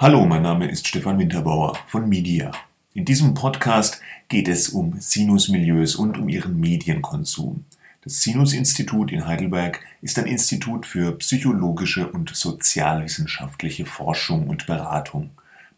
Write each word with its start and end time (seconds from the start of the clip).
Hallo, 0.00 0.24
mein 0.26 0.42
Name 0.42 0.70
ist 0.70 0.86
Stefan 0.86 1.18
Winterbauer 1.18 1.76
von 1.88 2.08
Media. 2.08 2.52
In 2.94 3.04
diesem 3.04 3.34
Podcast 3.34 4.00
geht 4.28 4.46
es 4.46 4.68
um 4.68 4.94
Sinusmilieus 5.00 5.96
und 5.96 6.16
um 6.18 6.28
ihren 6.28 6.60
Medienkonsum. 6.60 7.64
Das 8.04 8.22
Sinus-Institut 8.22 9.10
in 9.10 9.26
Heidelberg 9.26 9.80
ist 10.00 10.16
ein 10.20 10.26
Institut 10.26 10.86
für 10.86 11.18
psychologische 11.18 12.06
und 12.06 12.30
sozialwissenschaftliche 12.32 13.86
Forschung 13.86 14.46
und 14.46 14.68
Beratung. 14.68 15.30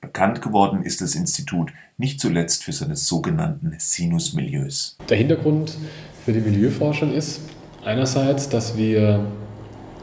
Bekannt 0.02 0.42
geworden 0.42 0.82
ist 0.82 1.00
das 1.00 1.14
Institut 1.14 1.72
nicht 1.96 2.20
zuletzt 2.20 2.62
für 2.62 2.72
seine 2.72 2.96
sogenannten 2.96 3.74
Sinusmilieus. 3.78 4.98
Der 5.08 5.16
Hintergrund 5.16 5.78
für 6.26 6.34
die 6.34 6.40
Milieuforschung 6.40 7.14
ist 7.14 7.40
einerseits, 7.86 8.50
dass 8.50 8.76
wir 8.76 9.24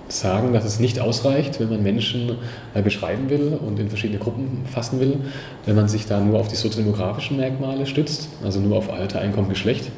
sagen, 0.10 0.54
dass 0.54 0.66
es 0.66 0.80
nicht 0.80 1.00
ausreicht, 1.00 1.60
wenn 1.60 1.70
man 1.70 1.84
Menschen 1.84 2.38
äh, 2.74 2.82
beschreiben 2.82 3.30
will 3.30 3.60
und 3.66 3.80
in 3.80 3.90
verschiedene 3.90 4.20
Gruppen 4.20 4.66
fassen 4.72 5.00
will, 5.00 5.18
wenn 5.66 5.76
man 5.76 5.88
sich 5.88 6.06
da 6.06 6.20
nur 6.20 6.40
auf 6.40 6.48
die 6.48 6.56
soziodemografischen 6.56 7.38
Merkmale 7.38 7.86
stützt, 7.86 8.30
also 8.44 8.60
nur 8.60 8.78
auf 8.78 8.92
Alter, 8.92 9.20
Einkommen, 9.20 9.50
Geschlecht, 9.50 9.92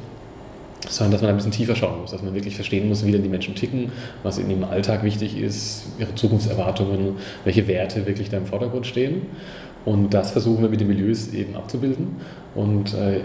sondern 0.88 1.12
dass 1.12 1.22
man 1.22 1.32
ein 1.32 1.36
bisschen 1.36 1.52
tiefer 1.52 1.76
schauen 1.76 2.02
muss, 2.02 2.12
dass 2.12 2.22
man 2.22 2.34
wirklich 2.34 2.56
verstehen 2.56 2.88
muss, 2.88 3.06
wie 3.06 3.12
denn 3.12 3.24
die 3.24 3.30
Menschen 3.30 3.56
ticken, 3.56 3.92
was 4.24 4.38
in 4.38 4.50
ihrem 4.50 4.64
Alltag 4.64 5.04
wichtig 5.04 5.38
ist, 5.38 5.84
ihre 6.00 6.16
Zukunftserwartungen, 6.16 7.18
welche 7.44 7.68
Werte 7.68 8.06
wirklich 8.06 8.30
da 8.30 8.38
im 8.38 8.46
Vordergrund 8.46 8.88
stehen. 8.88 9.24
Und 9.86 10.14
das 10.14 10.32
versuchen 10.32 10.62
wir 10.62 10.70
mit 10.70 10.82
den 10.82 10.88
Milieus 10.88 11.34
eben 11.34 11.56
abzubilden. 11.56 12.18
Und 12.56 12.94
äh, 12.94 13.22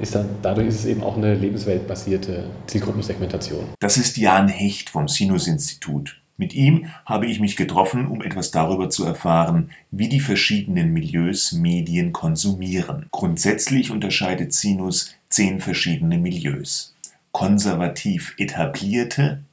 ist 0.00 0.14
dann, 0.14 0.28
dadurch 0.42 0.68
ist 0.68 0.80
es 0.80 0.86
eben 0.86 1.02
auch 1.02 1.16
eine 1.16 1.34
lebensweltbasierte 1.34 2.44
Zielgruppensegmentation. 2.66 3.64
Das 3.80 3.96
ist 3.96 4.16
Jan 4.16 4.48
Hecht 4.48 4.90
vom 4.90 5.08
Sinus-Institut. 5.08 6.20
Mit 6.36 6.54
ihm 6.54 6.86
habe 7.04 7.26
ich 7.26 7.40
mich 7.40 7.56
getroffen, 7.56 8.06
um 8.06 8.22
etwas 8.22 8.52
darüber 8.52 8.90
zu 8.90 9.04
erfahren, 9.04 9.70
wie 9.90 10.08
die 10.08 10.20
verschiedenen 10.20 10.92
Milieus 10.92 11.52
Medien 11.52 12.12
konsumieren. 12.12 13.06
Grundsätzlich 13.10 13.90
unterscheidet 13.90 14.52
Sinus 14.52 15.17
zehn 15.28 15.60
verschiedene 15.60 16.18
Milieus. 16.18 16.94
Konservativ 17.32 18.34
etablierte, 18.38 19.44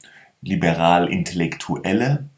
liberal 0.41 1.07
intellektuelle, 1.07 2.29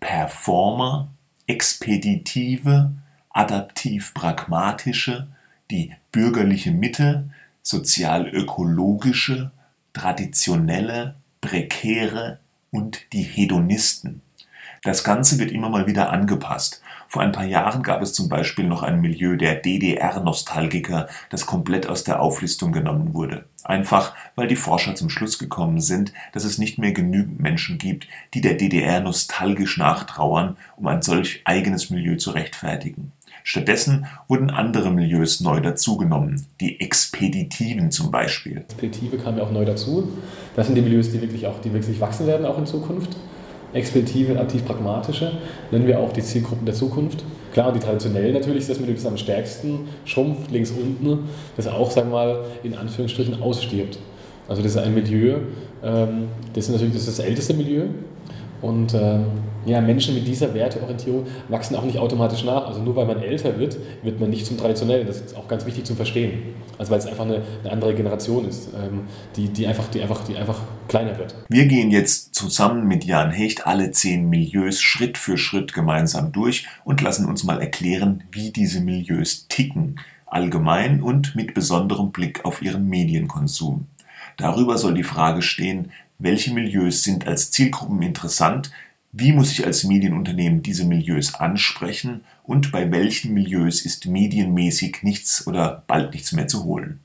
Performer, 0.00 1.08
expeditive, 1.46 2.92
adaptiv-pragmatische, 3.30 5.28
die 5.70 5.92
bürgerliche 6.12 6.70
Mitte, 6.70 7.30
sozial-ökologische, 7.62 9.50
traditionelle, 9.92 11.16
prekäre 11.40 12.38
und 12.70 13.12
die 13.12 13.22
Hedonisten. 13.22 14.22
Das 14.82 15.02
Ganze 15.02 15.38
wird 15.38 15.50
immer 15.50 15.68
mal 15.68 15.86
wieder 15.86 16.10
angepasst. 16.10 16.82
Vor 17.08 17.22
ein 17.22 17.32
paar 17.32 17.44
Jahren 17.46 17.82
gab 17.82 18.02
es 18.02 18.12
zum 18.12 18.28
Beispiel 18.28 18.66
noch 18.66 18.82
ein 18.82 19.00
Milieu 19.00 19.36
der 19.36 19.56
DDR-Nostalgiker, 19.56 21.08
das 21.30 21.46
komplett 21.46 21.88
aus 21.88 22.04
der 22.04 22.20
Auflistung 22.20 22.72
genommen 22.72 23.14
wurde. 23.14 23.44
Einfach, 23.64 24.14
weil 24.34 24.48
die 24.48 24.56
Forscher 24.56 24.94
zum 24.94 25.10
Schluss 25.10 25.38
gekommen 25.38 25.80
sind, 25.80 26.12
dass 26.32 26.44
es 26.44 26.58
nicht 26.58 26.78
mehr 26.78 26.92
genügend 26.92 27.40
Menschen 27.40 27.78
gibt, 27.78 28.06
die 28.34 28.40
der 28.40 28.54
DDR 28.54 29.00
nostalgisch 29.00 29.78
nachtrauern, 29.78 30.56
um 30.76 30.86
ein 30.86 31.02
solch 31.02 31.42
eigenes 31.44 31.90
Milieu 31.90 32.16
zu 32.16 32.30
rechtfertigen. 32.30 33.12
Stattdessen 33.48 34.06
wurden 34.26 34.50
andere 34.50 34.90
Milieus 34.90 35.40
neu 35.40 35.60
dazugenommen, 35.60 36.46
die 36.60 36.80
Expeditiven 36.80 37.92
zum 37.92 38.10
Beispiel. 38.10 38.58
Expeditive 38.58 39.18
kamen 39.18 39.38
ja 39.38 39.44
auch 39.44 39.52
neu 39.52 39.64
dazu. 39.64 40.08
Das 40.56 40.66
sind 40.66 40.74
die 40.74 40.82
Milieus, 40.82 41.12
die 41.12 41.20
wirklich 41.20 41.46
auch, 41.46 41.60
die 41.60 41.72
wirklich 41.72 42.00
wachsen 42.00 42.26
werden, 42.26 42.44
auch 42.44 42.58
in 42.58 42.66
Zukunft. 42.66 43.16
Expeditive, 43.76 44.38
aktiv-pragmatische 44.38 45.32
nennen 45.70 45.86
wir 45.86 46.00
auch 46.00 46.12
die 46.12 46.22
Zielgruppen 46.22 46.66
der 46.66 46.74
Zukunft. 46.74 47.24
Klar, 47.52 47.72
die 47.72 47.80
traditionellen 47.80 48.34
natürlich 48.34 48.60
ist 48.60 48.70
das 48.70 48.80
Milieu, 48.80 48.94
das 48.94 49.06
am 49.06 49.16
stärksten 49.16 49.88
schrumpft, 50.04 50.50
links 50.50 50.70
unten, 50.70 51.28
das 51.56 51.66
auch, 51.66 51.90
sagen 51.90 52.10
wir 52.10 52.16
mal, 52.16 52.44
in 52.62 52.74
Anführungsstrichen 52.74 53.40
ausstirbt. 53.40 53.98
Also 54.48 54.62
das 54.62 54.72
ist 54.72 54.78
ein 54.78 54.94
Milieu, 54.94 55.38
ähm, 55.82 56.28
das 56.54 56.66
ist 56.66 56.72
natürlich 56.72 56.94
das, 56.94 57.08
ist 57.08 57.18
das 57.18 57.24
älteste 57.24 57.54
Milieu 57.54 57.84
und 58.62 58.94
ähm, 58.94 59.26
ja, 59.66 59.80
Menschen 59.80 60.14
mit 60.14 60.26
dieser 60.26 60.54
Werteorientierung 60.54 61.26
wachsen 61.48 61.76
auch 61.76 61.84
nicht 61.84 61.98
automatisch 61.98 62.44
nach. 62.44 62.66
Also 62.66 62.80
nur 62.80 62.96
weil 62.96 63.06
man 63.06 63.20
älter 63.20 63.58
wird, 63.58 63.76
wird 64.02 64.20
man 64.20 64.30
nicht 64.30 64.46
zum 64.46 64.56
Traditionellen. 64.56 65.06
Das 65.06 65.20
ist 65.20 65.36
auch 65.36 65.48
ganz 65.48 65.66
wichtig 65.66 65.84
zum 65.84 65.96
Verstehen. 65.96 66.54
Also 66.78 66.92
weil 66.92 66.98
es 66.98 67.06
einfach 67.06 67.24
eine, 67.24 67.42
eine 67.62 67.72
andere 67.72 67.94
Generation 67.94 68.46
ist, 68.46 68.68
ähm, 68.74 69.02
die, 69.34 69.48
die, 69.48 69.66
einfach, 69.66 69.88
die, 69.88 70.00
einfach, 70.00 70.24
die 70.24 70.36
einfach 70.36 70.60
kleiner 70.88 71.18
wird. 71.18 71.34
Wir 71.48 71.66
gehen 71.66 71.90
jetzt 71.90 72.34
zusammen 72.34 72.86
mit 72.86 73.04
Jan 73.04 73.30
Hecht 73.30 73.66
alle 73.66 73.90
zehn 73.90 74.28
Milieus 74.28 74.80
Schritt 74.80 75.18
für 75.18 75.36
Schritt 75.36 75.72
gemeinsam 75.72 76.32
durch 76.32 76.66
und 76.84 77.00
lassen 77.00 77.26
uns 77.26 77.44
mal 77.44 77.60
erklären, 77.60 78.24
wie 78.30 78.50
diese 78.50 78.80
Milieus 78.80 79.46
ticken, 79.48 79.98
allgemein 80.26 81.02
und 81.02 81.34
mit 81.34 81.54
besonderem 81.54 82.12
Blick 82.12 82.44
auf 82.44 82.62
ihren 82.62 82.88
Medienkonsum. 82.88 83.86
Darüber 84.36 84.76
soll 84.76 84.94
die 84.94 85.02
Frage 85.02 85.40
stehen, 85.40 85.90
welche 86.18 86.52
Milieus 86.52 87.02
sind 87.02 87.26
als 87.26 87.50
Zielgruppen 87.50 88.02
interessant, 88.02 88.70
wie 89.12 89.32
muss 89.32 89.52
ich 89.52 89.64
als 89.64 89.84
Medienunternehmen 89.84 90.62
diese 90.62 90.84
Milieus 90.84 91.34
ansprechen 91.34 92.22
und 92.42 92.70
bei 92.70 92.90
welchen 92.90 93.32
Milieus 93.32 93.82
ist 93.82 94.06
medienmäßig 94.06 94.98
nichts 95.02 95.46
oder 95.46 95.84
bald 95.86 96.12
nichts 96.12 96.32
mehr 96.32 96.48
zu 96.48 96.64
holen? 96.64 97.00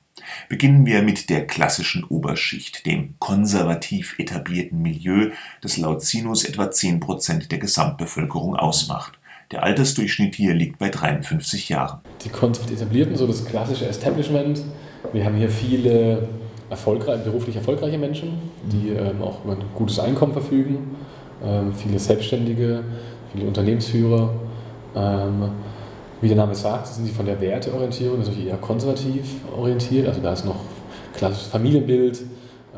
Beginnen 0.49 0.85
wir 0.85 1.01
mit 1.01 1.29
der 1.29 1.47
klassischen 1.47 2.03
Oberschicht, 2.03 2.85
dem 2.85 3.15
konservativ 3.19 4.19
etablierten 4.19 4.81
Milieu, 4.81 5.31
das 5.61 5.77
laut 5.77 6.03
Sinus 6.03 6.43
etwa 6.43 6.65
10% 6.65 7.47
der 7.47 7.59
Gesamtbevölkerung 7.59 8.55
ausmacht. 8.55 9.17
Der 9.51 9.63
Altersdurchschnitt 9.63 10.35
hier 10.35 10.53
liegt 10.53 10.79
bei 10.79 10.89
53 10.89 11.69
Jahren. 11.69 11.99
Die 12.23 12.29
konservativ 12.29 12.77
etablierten, 12.77 13.15
so 13.15 13.27
das 13.27 13.45
klassische 13.45 13.87
Establishment. 13.87 14.61
Wir 15.13 15.25
haben 15.25 15.35
hier 15.35 15.49
viele 15.49 16.29
erfolgreich, 16.71 17.23
beruflich 17.23 17.55
erfolgreiche 17.55 17.99
Menschen, 17.99 18.39
die 18.63 18.89
ähm, 18.89 19.21
auch 19.21 19.43
über 19.45 19.53
ein 19.53 19.63
gutes 19.75 19.99
Einkommen 19.99 20.33
verfügen 20.33 20.95
ähm, 21.43 21.73
viele 21.73 21.97
Selbstständige, 21.97 22.83
viele 23.33 23.47
Unternehmensführer. 23.47 24.29
Ähm, 24.95 25.49
wie 26.21 26.27
der 26.27 26.37
Name 26.37 26.53
sagt, 26.53 26.87
sind 26.87 27.05
sie 27.05 27.11
von 27.11 27.25
der 27.25 27.41
Werteorientierung 27.41 28.19
natürlich 28.19 28.45
eher 28.45 28.57
konservativ 28.57 29.23
orientiert. 29.57 30.07
Also 30.07 30.21
da 30.21 30.33
ist 30.33 30.45
noch 30.45 30.57
klassisches 31.15 31.47
Familienbild, 31.47 32.21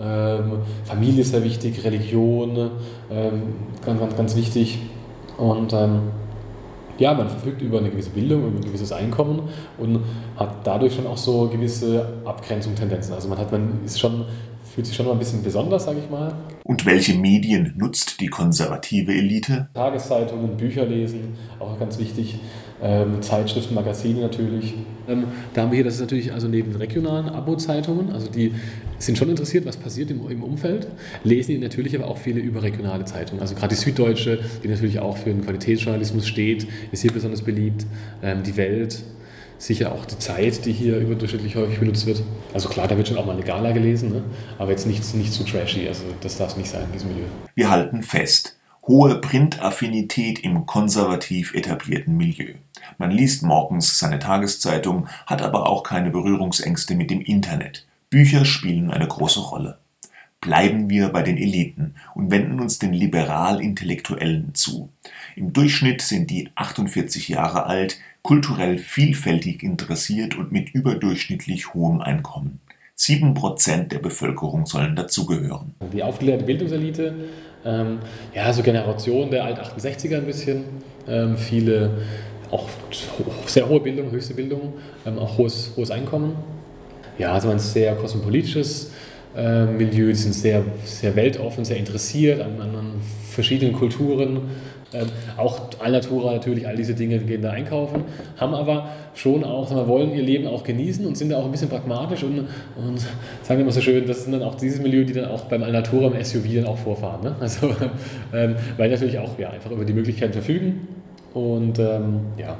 ähm, 0.01 0.59
Familie 0.85 1.21
ist 1.21 1.31
sehr 1.31 1.43
wichtig, 1.43 1.83
Religion, 1.83 2.71
ganz, 3.85 3.99
ganz, 3.99 4.15
ganz 4.15 4.35
wichtig. 4.35 4.79
Und 5.37 5.73
ja, 7.03 7.13
man 7.13 7.27
verfügt 7.27 7.61
über 7.61 7.79
eine 7.79 7.89
gewisse 7.89 8.11
Bildung, 8.11 8.47
über 8.47 8.57
ein 8.57 8.63
gewisses 8.63 8.93
Einkommen 8.93 9.49
und 9.77 9.99
hat 10.37 10.65
dadurch 10.65 10.95
schon 10.95 11.05
auch 11.05 11.17
so 11.17 11.49
gewisse 11.49 12.05
Abgrenzungstendenzen. 12.23 13.13
Also 13.13 13.27
man 13.27 13.37
hat, 13.37 13.51
man 13.51 13.81
ist 13.83 13.99
schon 13.99 14.23
fühlt 14.73 14.88
sich 14.88 14.95
schon 14.95 15.06
mal 15.06 15.11
ein 15.11 15.19
bisschen 15.19 15.44
besonders, 15.44 15.85
sage 15.85 16.00
ich 16.03 16.09
mal. 16.09 16.34
Und 16.63 16.85
welche 16.85 17.13
Medien 17.13 17.73
nutzt 17.78 18.19
die 18.19 18.28
konservative 18.28 19.13
Elite? 19.13 19.67
Tageszeitungen, 19.73 20.57
Bücher 20.57 20.85
lesen, 20.85 21.35
auch 21.59 21.78
ganz 21.79 22.00
wichtig. 22.00 22.39
Ähm, 22.81 23.22
Zeitschriften, 23.22 23.75
Magazine 23.75 24.22
natürlich. 24.22 24.73
Ähm, 25.07 25.25
da 25.53 25.62
haben 25.62 25.72
wir 25.72 25.75
hier, 25.75 25.85
das 25.85 25.95
ist 25.95 26.01
natürlich 26.01 26.33
also 26.33 26.47
neben 26.47 26.75
regionalen 26.75 27.29
Abo-Zeitungen, 27.29 28.12
also 28.12 28.29
die 28.29 28.53
sind 28.97 29.17
schon 29.17 29.29
interessiert, 29.29 29.66
was 29.66 29.78
passiert 29.78 30.09
im, 30.12 30.28
im 30.29 30.44
Umfeld, 30.44 30.88
lesen 31.23 31.59
natürlich 31.59 31.95
aber 31.95 32.07
auch 32.07 32.17
viele 32.17 32.39
überregionale 32.39 33.06
Zeitungen. 33.06 33.41
Also 33.41 33.56
gerade 33.56 33.75
die 33.75 33.81
Süddeutsche, 33.81 34.39
die 34.63 34.67
natürlich 34.67 35.00
auch 35.00 35.17
für 35.17 35.29
den 35.29 35.44
Qualitätsjournalismus 35.44 36.28
steht, 36.28 36.67
ist 36.91 37.01
hier 37.01 37.12
besonders 37.12 37.41
beliebt. 37.41 37.85
Ähm, 38.22 38.44
die 38.44 38.57
Welt, 38.57 39.03
sicher 39.63 39.94
auch 39.94 40.06
die 40.06 40.19
Zeit, 40.19 40.66
die 40.66 40.74
hier 40.74 40.97
überdurchschnittlich 40.97 41.56
häufig 41.56 41.79
benutzt 41.79 42.06
wird. 42.06 42.22
Also 42.53 42.69
klar, 42.69 42.88
da 42.88 42.97
wird 42.97 43.07
schon 43.07 43.18
auch 43.18 43.25
mal 43.25 43.34
eine 43.34 43.44
Gala 43.44 43.72
gelesen, 43.72 44.12
ne? 44.12 44.24
aber 44.59 44.72
jetzt 44.72 44.85
nicht, 44.85 45.13
nicht 45.16 45.31
zu 45.31 45.44
trashy, 45.44 45.88
also 45.88 46.03
das 46.22 46.38
darf 46.38 46.57
nicht 46.57 46.69
sein 46.69 46.84
in 46.85 46.91
diesem 46.91 47.09
Milieu. 47.09 47.25
Wir 47.56 47.69
halten 47.69 48.03
fest, 48.03 48.57
hohe 48.88 49.16
Printaffinität 49.22 50.40
im 50.40 50.66
konservativ 50.66 51.53
etablierten 51.53 52.18
Milieu. 52.18 52.53
Man 52.97 53.12
liest 53.12 53.44
morgens 53.44 53.98
seine 53.98 54.19
Tageszeitung, 54.19 55.07
hat 55.25 55.42
aber 55.42 55.69
auch 55.69 55.83
keine 55.83 56.12
Berührungsängste 56.12 56.95
mit 56.95 57.09
dem 57.09 57.21
Internet. 57.21 57.86
Bücher 58.09 58.44
spielen 58.44 58.92
eine 58.92 59.07
große 59.07 59.39
Rolle. 59.39 59.77
Bleiben 60.42 60.89
wir 60.89 61.07
bei 61.07 61.21
den 61.21 61.38
Eliten 61.38 61.95
und 62.16 62.30
wenden 62.30 62.59
uns 62.59 62.77
den 62.77 62.92
liberal-intellektuellen 62.92 64.54
zu. 64.54 64.89
Im 65.38 65.54
Durchschnitt 65.54 66.01
sind 66.01 66.30
die 66.30 66.50
48 66.56 67.30
Jahre 67.30 67.66
alt, 67.66 68.00
kulturell 68.23 68.77
vielfältig 68.77 69.63
interessiert 69.63 70.37
und 70.37 70.51
mit 70.51 70.69
überdurchschnittlich 70.73 71.73
hohem 71.73 72.01
Einkommen. 72.01 72.61
Sieben 72.95 73.33
Prozent 73.33 73.91
der 73.91 73.99
Bevölkerung 73.99 74.65
sollen 74.65 74.95
dazugehören. 74.95 75.75
Die 75.91 76.01
aufgeklärte 76.01 76.45
Bildungselite, 76.45 77.13
ähm, 77.65 77.99
ja, 78.33 78.51
so 78.53 78.63
Generation 78.63 79.29
der 79.29 79.43
Alt-68er 79.43 80.17
ein 80.17 80.25
bisschen, 80.25 80.63
ähm, 81.07 81.37
viele 81.37 82.01
auch 82.49 82.69
sehr 83.45 83.67
hohe 83.67 83.81
Bildung, 83.81 84.11
höchste 84.11 84.35
Bildung, 84.35 84.73
ähm, 85.05 85.17
auch 85.17 85.37
hohes, 85.37 85.73
hohes 85.75 85.91
Einkommen. 85.91 86.35
Ja, 87.17 87.33
also 87.33 87.49
ein 87.49 87.59
sehr 87.59 87.95
kosmopolitisches 87.95 88.91
äh, 89.35 89.65
Milieu, 89.65 90.13
sind 90.13 90.33
sehr, 90.33 90.63
sehr 90.85 91.15
weltoffen, 91.15 91.65
sehr 91.65 91.77
interessiert 91.77 92.41
an, 92.41 92.61
an 92.61 93.01
verschiedenen 93.29 93.73
Kulturen 93.73 94.49
Ähm, 94.94 95.07
auch 95.38 95.60
Alnatura 95.80 96.34
natürlich, 96.34 96.68
all 96.68 96.75
diese 96.75 96.94
Dinge 96.94 97.19
gehen 97.19 97.42
da 97.42 97.51
einkaufen, 97.51 98.04
haben 98.38 98.54
aber 98.54 98.90
schon 99.16 99.44
auch, 99.44 99.72
wir, 99.72 99.88
wollen 99.88 100.13
ihr 100.13 100.24
Leben 100.24 100.48
auch 100.48 100.63
genießen 100.63 101.06
und 101.06 101.18
sind 101.18 101.30
da 101.30 101.38
auch 101.38 101.45
ein 101.45 101.51
bisschen 101.51 101.69
pragmatisch 101.69 102.24
und, 102.24 102.48
und 102.75 103.01
sagen 103.42 103.62
immer 103.62 103.72
so 103.72 103.81
schön, 103.81 104.06
das 104.06 104.24
sind 104.24 104.34
dann 104.34 104.44
auch 104.44 104.56
dieses 104.56 104.81
Milieu, 104.81 105.04
die 105.04 105.13
dann 105.13 105.25
auch 105.25 105.45
beim 105.45 105.63
Alnatura 105.63 106.07
im 106.07 106.24
SUV 106.24 106.45
dann 106.56 106.66
auch 106.66 106.78
vorfahren. 106.78 107.24
Ne? 107.24 107.36
Also, 107.40 107.68
ähm, 108.34 108.56
weil 108.78 108.90
natürlich 108.90 109.19
auch 109.19 109.38
ja, 109.40 109.50
einfach 109.50 109.72
über 109.72 109.86
die 109.86 109.94
Möglichkeiten 109.94 110.34
verfügen 110.34 110.88
und 111.34 111.80
ähm, 111.80 112.22
ja, 112.38 112.57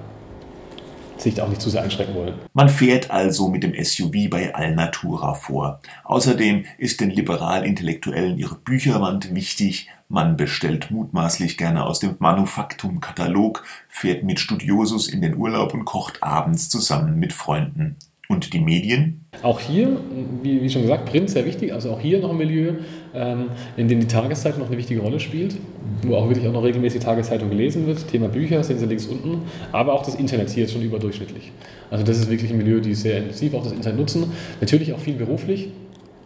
sich 1.18 1.42
auch 1.42 1.50
nicht 1.50 1.62
zu 1.62 1.70
sehr 1.70 1.84
einschränken 1.84 2.16
wollen. 2.16 2.36
Man 2.54 2.70
fährt 2.70 3.12
also 3.12 3.48
mit 3.48 3.64
dem 3.64 3.74
SUV 3.82 4.30
bei 4.30 4.54
Alnatura 4.54 5.34
vor. 5.34 5.80
Außerdem 6.04 6.66
ist 6.78 7.02
den 7.02 7.10
liberal-Intellektuellen 7.10 8.38
ihre 8.38 8.56
Bücherwand 8.56 9.34
wichtig. 9.34 9.90
Man 10.10 10.38
bestellt 10.38 10.92
mutmaßlich 10.92 11.58
gerne 11.58 11.86
aus 11.86 12.00
dem 12.00 12.16
Manufaktum-Katalog, 12.20 13.64
fährt 13.88 14.24
mit 14.24 14.40
Studiosus 14.40 15.08
in 15.08 15.22
den 15.22 15.36
Urlaub 15.36 15.74
und 15.74 15.86
kocht 15.86 16.22
abends 16.22 16.70
zusammen 16.70 17.18
mit 17.20 17.34
Freunden. 17.34 17.96
Und 18.34 18.52
die 18.52 18.60
Medien? 18.60 19.26
Auch 19.44 19.60
hier, 19.60 19.98
wie, 20.42 20.62
wie, 20.62 20.70
schon 20.70 20.82
gesagt, 20.82 21.06
Print 21.06 21.30
sehr 21.30 21.46
wichtig, 21.46 21.72
also 21.72 21.92
auch 21.92 22.00
hier 22.00 22.20
noch 22.20 22.32
ein 22.32 22.38
Milieu, 22.38 22.74
ähm, 23.14 23.46
in 23.78 23.88
dem 23.88 24.00
die 24.00 24.08
Tageszeitung 24.08 24.62
noch 24.62 24.68
eine 24.68 24.78
wichtige 24.78 25.02
Rolle 25.02 25.20
spielt, 25.20 25.56
wo 26.04 26.16
auch 26.16 26.28
wirklich 26.30 26.48
auch 26.48 26.54
noch 26.54 26.64
regelmäßig 26.64 27.00
die 27.00 27.06
Tageszeitung 27.06 27.50
gelesen 27.50 27.86
wird. 27.86 28.08
Thema 28.08 28.28
Bücher 28.28 28.64
sehen 28.64 28.80
Sie 28.80 28.86
links 28.86 29.06
unten, 29.06 29.42
aber 29.72 29.94
auch 29.94 30.04
das 30.04 30.16
Internet 30.16 30.50
hier 30.50 30.66
ist 30.66 30.74
schon 30.74 30.82
überdurchschnittlich. 30.82 31.52
Also 31.92 32.04
das 32.04 32.18
ist 32.18 32.30
wirklich 32.30 32.52
ein 32.52 32.58
Milieu, 32.58 32.80
die 32.80 32.96
sehr 32.96 33.18
intensiv 33.18 33.54
auch 33.54 33.64
das 33.64 33.72
Internet 33.72 34.00
nutzen. 34.00 34.32
Natürlich 34.62 34.94
auch 34.94 35.00
viel 35.00 35.16
beruflich, 35.16 35.70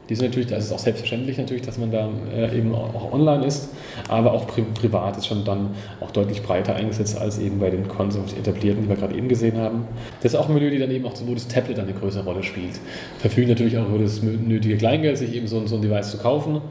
die 0.10 0.16
sind 0.16 0.28
natürlich, 0.28 0.52
ist 0.52 0.66
es 0.66 0.72
auch 0.72 0.80
selbstverständlich 0.80 1.38
natürlich, 1.38 1.64
dass 1.64 1.78
man 1.78 1.92
da 1.92 2.10
äh, 2.34 2.58
eben 2.58 2.74
auch 2.74 3.12
online 3.12 3.46
ist, 3.46 3.70
aber 4.08 4.34
auch 4.34 4.48
pri 4.48 4.62
privat 4.62 5.18
ist 5.18 5.28
schon 5.28 5.44
dann 5.44 5.72
auch 6.00 6.12
deutlich 6.12 6.42
breiter 6.44 6.76
eingesetzt 6.76 7.18
als 7.18 7.40
eben 7.40 7.60
bei 7.60 7.70
den 7.70 7.88
konservativ 7.88 8.40
etablierten, 8.40 8.84
die 8.84 8.90
wir 8.90 8.96
gerade 8.96 9.16
eben 9.16 9.28
gesehen 9.28 9.58
haben. 9.58 9.86
Das 10.22 10.34
ist 10.34 10.40
auch 10.40 10.48
ein 10.48 10.54
Milieu, 10.54 10.70
die 10.70 10.80
dann 10.80 10.92
eben 10.92 11.06
auch, 11.06 11.14
wo 11.26 11.34
das 11.34 11.48
Tablet 11.48 11.80
eine 11.80 11.94
größere 11.94 12.24
Rolle 12.24 12.44
spielt. 12.44 12.80
Verfügen 13.20 13.50
natürlich 13.50 13.78
auch 13.78 13.88
über 13.90 14.00
das 14.00 14.22
nötige 14.22 14.78
Kleingeld, 14.78 15.18
sich 15.18 15.36
eben 15.36 15.48
so, 15.48 15.66
so 15.68 15.76
ein 15.76 15.82
Device 15.82 16.12
zu 16.12 16.18
kaufen 16.18 16.62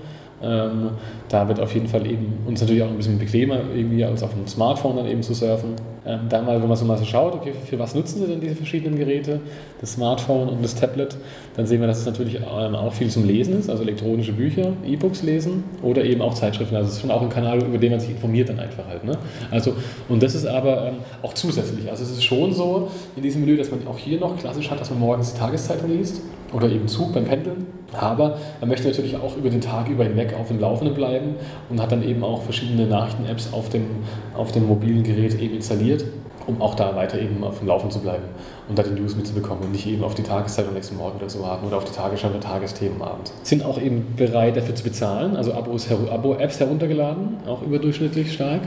ähm, 0.42 0.90
da 1.28 1.48
wird 1.48 1.60
auf 1.60 1.72
jeden 1.72 1.88
Fall 1.88 2.06
eben 2.06 2.38
uns 2.46 2.60
natürlich 2.60 2.82
auch 2.82 2.88
ein 2.88 2.96
bisschen 2.96 3.18
bequemer, 3.18 3.60
irgendwie 3.74 4.04
als 4.04 4.22
auf 4.22 4.34
dem 4.34 4.46
Smartphone 4.46 4.96
dann 4.96 5.06
eben 5.06 5.22
zu 5.22 5.32
surfen. 5.32 5.70
Ähm, 6.04 6.20
dann 6.28 6.44
mal, 6.44 6.60
wenn 6.60 6.68
man 6.68 6.76
so 6.76 6.84
mal 6.84 6.98
so 6.98 7.04
schaut, 7.04 7.34
okay, 7.34 7.52
für 7.64 7.78
was 7.78 7.94
nutzen 7.94 8.20
sie 8.20 8.26
denn 8.26 8.40
diese 8.40 8.54
verschiedenen 8.54 8.96
Geräte, 8.96 9.40
das 9.80 9.94
Smartphone 9.94 10.48
und 10.48 10.62
das 10.62 10.74
Tablet, 10.74 11.16
dann 11.56 11.66
sehen 11.66 11.80
wir, 11.80 11.88
dass 11.88 11.98
es 11.98 12.06
natürlich 12.06 12.36
ähm, 12.36 12.74
auch 12.74 12.92
viel 12.92 13.08
zum 13.08 13.26
Lesen 13.26 13.58
ist, 13.58 13.70
also 13.70 13.82
elektronische 13.82 14.32
Bücher, 14.32 14.72
E-Books 14.86 15.22
lesen 15.22 15.64
oder 15.82 16.04
eben 16.04 16.20
auch 16.20 16.34
Zeitschriften. 16.34 16.76
Also 16.76 16.88
es 16.88 16.96
ist 16.96 17.00
schon 17.00 17.10
auch 17.10 17.22
ein 17.22 17.30
Kanal, 17.30 17.62
über 17.62 17.78
den 17.78 17.92
man 17.92 18.00
sich 18.00 18.10
informiert 18.10 18.50
dann 18.50 18.60
einfach 18.60 18.86
halt. 18.86 19.04
Ne? 19.04 19.18
Also, 19.50 19.72
und 20.08 20.22
das 20.22 20.34
ist 20.34 20.46
aber 20.46 20.88
ähm, 20.88 20.94
auch 21.22 21.32
zusätzlich. 21.32 21.90
Also 21.90 22.04
es 22.04 22.10
ist 22.10 22.24
schon 22.24 22.52
so 22.52 22.88
in 23.16 23.22
diesem 23.22 23.40
Milieu, 23.40 23.56
dass 23.56 23.70
man 23.70 23.86
auch 23.88 23.98
hier 23.98 24.20
noch 24.20 24.38
klassisch 24.38 24.70
hat, 24.70 24.78
dass 24.78 24.90
man 24.90 25.00
morgens 25.00 25.32
die 25.32 25.38
Tageszeitung 25.38 25.90
liest 25.90 26.20
oder 26.52 26.70
eben 26.70 26.88
Zug 26.88 27.12
beim 27.12 27.24
Pendeln. 27.24 27.66
Aber 27.92 28.38
man 28.60 28.68
möchte 28.68 28.88
natürlich 28.88 29.16
auch 29.16 29.36
über 29.36 29.50
den 29.50 29.60
Tag 29.60 29.88
über 29.88 30.04
hinweg 30.04 30.34
auf 30.38 30.48
dem 30.48 30.60
Laufenden 30.60 30.94
bleiben 30.94 31.36
und 31.70 31.80
hat 31.80 31.92
dann 31.92 32.02
eben 32.02 32.22
auch 32.22 32.42
verschiedene 32.42 32.86
Nachrichten-Apps 32.86 33.52
auf 33.52 33.68
dem, 33.68 33.86
auf 34.34 34.52
dem 34.52 34.66
mobilen 34.66 35.02
Gerät 35.02 35.40
eben 35.40 35.54
installiert 35.56 36.04
um 36.46 36.60
auch 36.62 36.74
da 36.74 36.94
weiter 36.94 37.20
eben 37.20 37.42
auf 37.44 37.58
dem 37.58 37.68
Laufen 37.68 37.90
zu 37.90 38.00
bleiben 38.00 38.24
und 38.68 38.78
da 38.78 38.82
die 38.82 38.98
News 38.98 39.16
mitzubekommen 39.16 39.64
und 39.64 39.72
nicht 39.72 39.86
eben 39.86 40.02
auf 40.04 40.14
die 40.14 40.22
Tageszeit 40.22 40.66
am 40.66 40.74
nächsten 40.74 40.96
Morgen 40.96 41.18
oder 41.18 41.28
so 41.28 41.40
warten 41.40 41.66
oder 41.66 41.76
auf 41.76 41.84
die 41.84 41.92
Tagesschau 41.92 42.28
oder 42.28 42.40
Tagesthemen 42.40 43.00
abends. 43.00 43.32
Sind 43.42 43.64
auch 43.64 43.80
eben 43.80 44.14
bereit 44.16 44.56
dafür 44.56 44.74
zu 44.74 44.84
bezahlen, 44.84 45.36
also 45.36 45.52
Abos, 45.52 45.88
Abo-Apps 45.90 46.60
heruntergeladen, 46.60 47.38
auch 47.46 47.62
überdurchschnittlich 47.62 48.32
stark. 48.32 48.62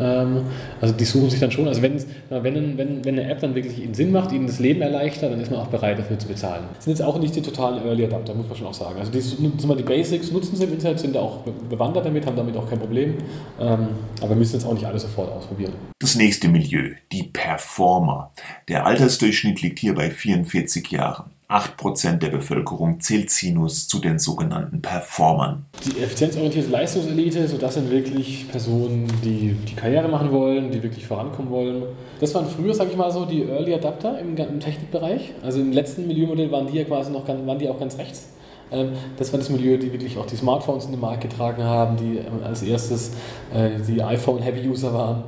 Ähm, 0.00 0.42
also 0.80 0.94
die 0.94 1.04
suchen 1.04 1.30
sich 1.30 1.40
dann 1.40 1.50
schon, 1.50 1.68
also 1.68 1.82
wenn, 1.82 2.02
wenn, 2.30 2.78
wenn, 2.78 3.04
wenn 3.04 3.18
eine 3.18 3.30
App 3.30 3.40
dann 3.40 3.54
wirklich 3.54 3.82
ihnen 3.82 3.94
Sinn 3.94 4.12
macht, 4.12 4.32
ihnen 4.32 4.46
das 4.46 4.58
Leben 4.58 4.80
erleichtert, 4.80 5.32
dann 5.32 5.40
ist 5.40 5.50
man 5.50 5.60
auch 5.60 5.68
bereit 5.68 5.98
dafür 5.98 6.18
zu 6.18 6.28
bezahlen. 6.28 6.64
Das 6.74 6.84
sind 6.84 6.92
jetzt 6.92 7.06
auch 7.06 7.18
nicht 7.18 7.34
die 7.34 7.42
totalen 7.42 7.84
Early 7.84 8.04
Adapter, 8.04 8.34
muss 8.34 8.48
man 8.48 8.56
schon 8.56 8.66
auch 8.66 8.74
sagen. 8.74 8.98
Also 8.98 9.12
die, 9.12 9.20
die 9.20 9.82
Basics 9.82 10.30
nutzen 10.30 10.56
sie 10.56 10.64
im 10.64 10.72
Internet, 10.72 11.00
sind 11.00 11.16
auch 11.16 11.38
bewandert 11.68 12.06
damit, 12.06 12.26
haben 12.26 12.36
damit 12.36 12.56
auch 12.56 12.68
kein 12.68 12.78
Problem, 12.78 13.14
ähm, 13.60 13.88
aber 14.20 14.34
müssen 14.34 14.54
jetzt 14.54 14.64
auch 14.64 14.74
nicht 14.74 14.86
alles 14.86 15.02
sofort 15.02 15.30
ausprobieren. 15.32 15.72
Das 15.98 16.16
nächste 16.16 16.48
Milieu, 16.48 16.90
die 17.12 17.21
Performer. 17.24 18.32
Der 18.68 18.86
Altersdurchschnitt 18.86 19.62
liegt 19.62 19.78
hier 19.78 19.94
bei 19.94 20.10
44 20.10 20.90
Jahren. 20.90 21.30
8% 21.52 22.18
der 22.18 22.30
Bevölkerung 22.30 23.00
zählt 23.00 23.28
Sinus 23.28 23.86
zu 23.86 23.98
den 23.98 24.18
sogenannten 24.18 24.80
Performern. 24.80 25.66
Die 25.84 26.02
effizienzorientierte 26.02 26.70
Leistungselite, 26.70 27.46
so 27.46 27.58
das 27.58 27.74
sind 27.74 27.90
wirklich 27.90 28.48
Personen, 28.50 29.06
die 29.22 29.54
die 29.68 29.74
Karriere 29.74 30.08
machen 30.08 30.32
wollen, 30.32 30.70
die 30.70 30.82
wirklich 30.82 31.06
vorankommen 31.06 31.50
wollen. 31.50 31.82
Das 32.20 32.34
waren 32.34 32.46
früher, 32.46 32.72
sage 32.72 32.90
ich 32.90 32.96
mal 32.96 33.12
so, 33.12 33.26
die 33.26 33.42
Early 33.42 33.74
Adapter 33.74 34.18
im, 34.18 34.34
im 34.34 34.60
Technikbereich. 34.60 35.32
Also 35.42 35.60
im 35.60 35.72
letzten 35.72 36.06
Milieumodell 36.06 36.50
waren 36.50 36.66
die 36.66 36.78
ja 36.78 36.84
quasi 36.84 37.12
noch 37.12 37.28
waren 37.28 37.58
die 37.58 37.68
auch 37.68 37.78
ganz 37.78 37.98
rechts. 37.98 38.28
Ähm, 38.70 38.92
das 39.18 39.30
war 39.32 39.38
das 39.38 39.50
Milieu, 39.50 39.76
die 39.76 39.92
wirklich 39.92 40.16
auch 40.16 40.26
die 40.26 40.36
Smartphones 40.36 40.86
in 40.86 40.92
den 40.92 41.00
Markt 41.00 41.20
getragen 41.20 41.62
haben, 41.62 41.98
die 41.98 42.16
ähm, 42.16 42.42
als 42.42 42.62
erstes 42.62 43.12
äh, 43.52 43.70
die 43.86 44.02
iPhone-Heavy-User 44.02 44.94
waren 44.94 45.24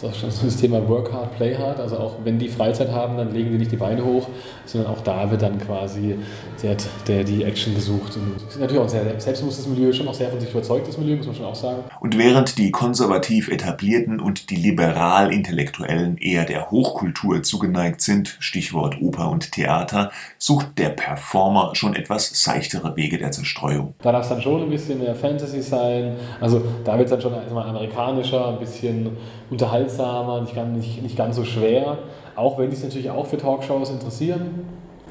das 0.00 0.10
ist 0.10 0.16
auch 0.16 0.20
schon 0.20 0.30
so 0.30 0.46
das 0.46 0.56
Thema 0.56 0.86
Work 0.88 1.12
hard, 1.12 1.36
play 1.36 1.56
hard. 1.56 1.80
Also 1.80 1.96
auch 1.98 2.16
wenn 2.22 2.38
die 2.38 2.48
Freizeit 2.48 2.90
haben, 2.90 3.16
dann 3.16 3.32
legen 3.32 3.50
die 3.50 3.58
nicht 3.58 3.72
die 3.72 3.76
Beine 3.76 4.04
hoch, 4.04 4.28
sondern 4.64 4.92
auch 4.92 5.00
da 5.00 5.30
wird 5.30 5.42
dann 5.42 5.58
quasi 5.58 6.16
der, 6.62 6.76
der 7.08 7.24
die 7.24 7.42
Action 7.42 7.74
gesucht. 7.74 8.16
Und 8.16 8.60
natürlich 8.60 8.80
auch 8.80 8.88
sehr 8.88 9.18
selbstbewusstes 9.18 9.66
Milieu, 9.66 9.92
schon 9.92 10.06
auch 10.06 10.14
sehr 10.14 10.28
von 10.28 10.40
sich 10.40 10.50
überzeugtes 10.50 10.98
Milieu, 10.98 11.16
muss 11.16 11.26
man 11.26 11.34
schon 11.34 11.46
auch 11.46 11.54
sagen. 11.54 11.82
Und 12.00 12.16
während 12.16 12.58
die 12.58 12.70
konservativ 12.70 13.48
etablierten 13.48 14.20
und 14.20 14.50
die 14.50 14.56
liberal-intellektuellen 14.56 16.18
eher 16.18 16.44
der 16.44 16.70
Hochkultur 16.70 17.42
zugeneigt 17.42 18.00
sind, 18.00 18.36
Stichwort 18.38 19.00
Oper 19.00 19.30
und 19.30 19.52
Theater, 19.52 20.10
sucht 20.38 20.78
der 20.78 20.90
Performer 20.90 21.70
schon 21.74 21.96
etwas 21.96 22.42
seichtere 22.44 22.94
Wege 22.94 23.18
der 23.18 23.32
Zerstreuung. 23.32 23.94
Da 24.02 24.12
darf 24.12 24.22
es 24.22 24.28
dann 24.28 24.42
schon 24.42 24.62
ein 24.62 24.70
bisschen 24.70 25.00
mehr 25.00 25.14
Fantasy 25.14 25.60
sein. 25.60 26.14
Also 26.40 26.62
da 26.84 26.96
wird 26.96 27.06
es 27.06 27.10
dann 27.10 27.20
schon 27.20 27.34
erstmal 27.34 27.68
amerikanischer, 27.68 28.48
ein 28.48 28.58
bisschen 28.60 29.16
unterhaltsamer, 29.50 30.40
nicht, 30.40 30.56
nicht, 30.56 31.02
nicht 31.02 31.16
ganz 31.16 31.36
so 31.36 31.44
schwer. 31.44 31.98
Auch 32.36 32.58
wenn 32.58 32.70
die 32.70 32.76
sich 32.76 32.84
natürlich 32.84 33.10
auch 33.10 33.26
für 33.26 33.36
Talkshows 33.36 33.90
interessieren 33.90 34.66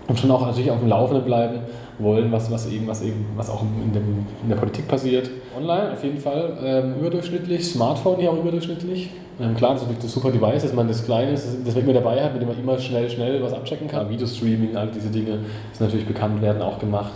und 0.08 0.20
schon 0.20 0.32
auch 0.32 0.46
natürlich 0.46 0.72
auf 0.72 0.80
dem 0.80 0.88
Laufenden 0.88 1.26
bleiben 1.26 1.60
wollen, 2.00 2.32
was, 2.32 2.52
was, 2.52 2.70
eben, 2.72 2.88
was, 2.88 3.02
eben, 3.02 3.26
was 3.36 3.50
auch 3.50 3.64
in, 3.64 3.92
dem, 3.94 4.26
in 4.44 4.50
der 4.50 4.56
Politik 4.56 4.88
passiert. 4.88 5.30
Online 5.58 5.94
auf 5.94 6.04
jeden 6.04 6.20
Fall 6.20 6.58
ähm, 6.64 6.96
überdurchschnittlich, 7.00 7.68
Smartphone 7.68 8.18
hier 8.18 8.32
auch 8.32 8.38
überdurchschnittlich. 8.38 9.10
Ähm, 9.40 9.56
klar, 9.56 9.74
das 9.74 9.84
ist 9.84 10.04
das 10.04 10.12
super 10.12 10.32
Device, 10.32 10.64
dass 10.64 10.74
man 10.74 10.88
das 10.88 11.04
Kleine 11.04 11.32
ist, 11.32 11.48
das 11.66 11.76
man 11.76 11.84
immer 11.84 11.94
dabei 11.94 12.24
hat, 12.24 12.34
mit 12.34 12.42
dem 12.42 12.50
man 12.50 12.60
immer 12.60 12.78
schnell, 12.78 13.10
schnell 13.10 13.42
was 13.44 13.54
abchecken 13.54 13.88
kann. 13.88 14.10
Videostreaming, 14.10 14.76
all 14.76 14.88
diese 14.88 15.10
Dinge, 15.10 15.40
die 15.78 15.84
natürlich 15.84 16.06
bekannt 16.06 16.42
werden, 16.42 16.62
auch 16.62 16.80
gemacht. 16.80 17.14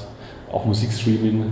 Auch 0.52 0.66
Musikstreaming 0.66 1.46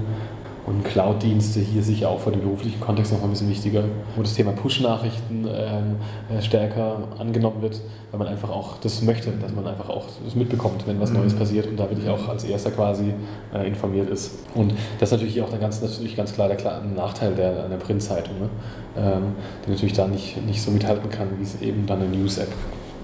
und 0.69 0.85
Cloud-Dienste 0.85 1.59
hier 1.59 1.81
sicher 1.81 2.09
auch 2.09 2.19
vor 2.19 2.31
dem 2.31 2.41
beruflichen 2.41 2.79
Kontext 2.79 3.11
noch 3.11 3.23
ein 3.23 3.29
bisschen 3.31 3.49
wichtiger, 3.49 3.83
wo 4.15 4.21
das 4.21 4.35
Thema 4.35 4.51
Push-Nachrichten 4.51 5.47
ähm, 5.51 5.95
äh, 6.29 6.41
stärker 6.43 7.07
angenommen 7.17 7.63
wird, 7.63 7.81
weil 8.11 8.19
man 8.19 8.27
einfach 8.27 8.51
auch 8.51 8.77
das 8.77 9.01
möchte, 9.01 9.31
dass 9.31 9.51
man 9.51 9.65
einfach 9.65 9.89
auch 9.89 10.05
das 10.23 10.35
mitbekommt, 10.35 10.85
wenn 10.85 10.99
was 11.01 11.11
Neues 11.11 11.33
mhm. 11.33 11.39
passiert 11.39 11.65
und 11.65 11.77
da 11.77 11.89
wirklich 11.89 12.07
auch 12.07 12.29
als 12.29 12.43
Erster 12.43 12.69
quasi 12.69 13.13
äh, 13.51 13.67
informiert 13.67 14.11
ist. 14.11 14.45
Und 14.53 14.73
das 14.99 15.09
ist 15.09 15.13
natürlich 15.13 15.41
auch 15.41 15.49
dann 15.49 15.59
ganz, 15.59 15.81
natürlich 15.81 16.15
ganz 16.15 16.33
klar 16.33 16.47
der 16.47 16.81
ein 16.81 16.93
Nachteil 16.93 17.33
der, 17.33 17.67
der 17.67 17.77
Printzeitung, 17.77 18.39
ne? 18.39 18.49
ähm, 18.95 19.35
die 19.65 19.71
natürlich 19.71 19.93
da 19.93 20.07
nicht, 20.07 20.45
nicht 20.45 20.61
so 20.61 20.69
mithalten 20.69 21.09
kann, 21.09 21.29
wie 21.39 21.43
es 21.43 21.59
eben 21.61 21.87
dann 21.87 22.01
eine 22.03 22.15
News-App 22.15 22.51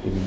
eben 0.05 0.21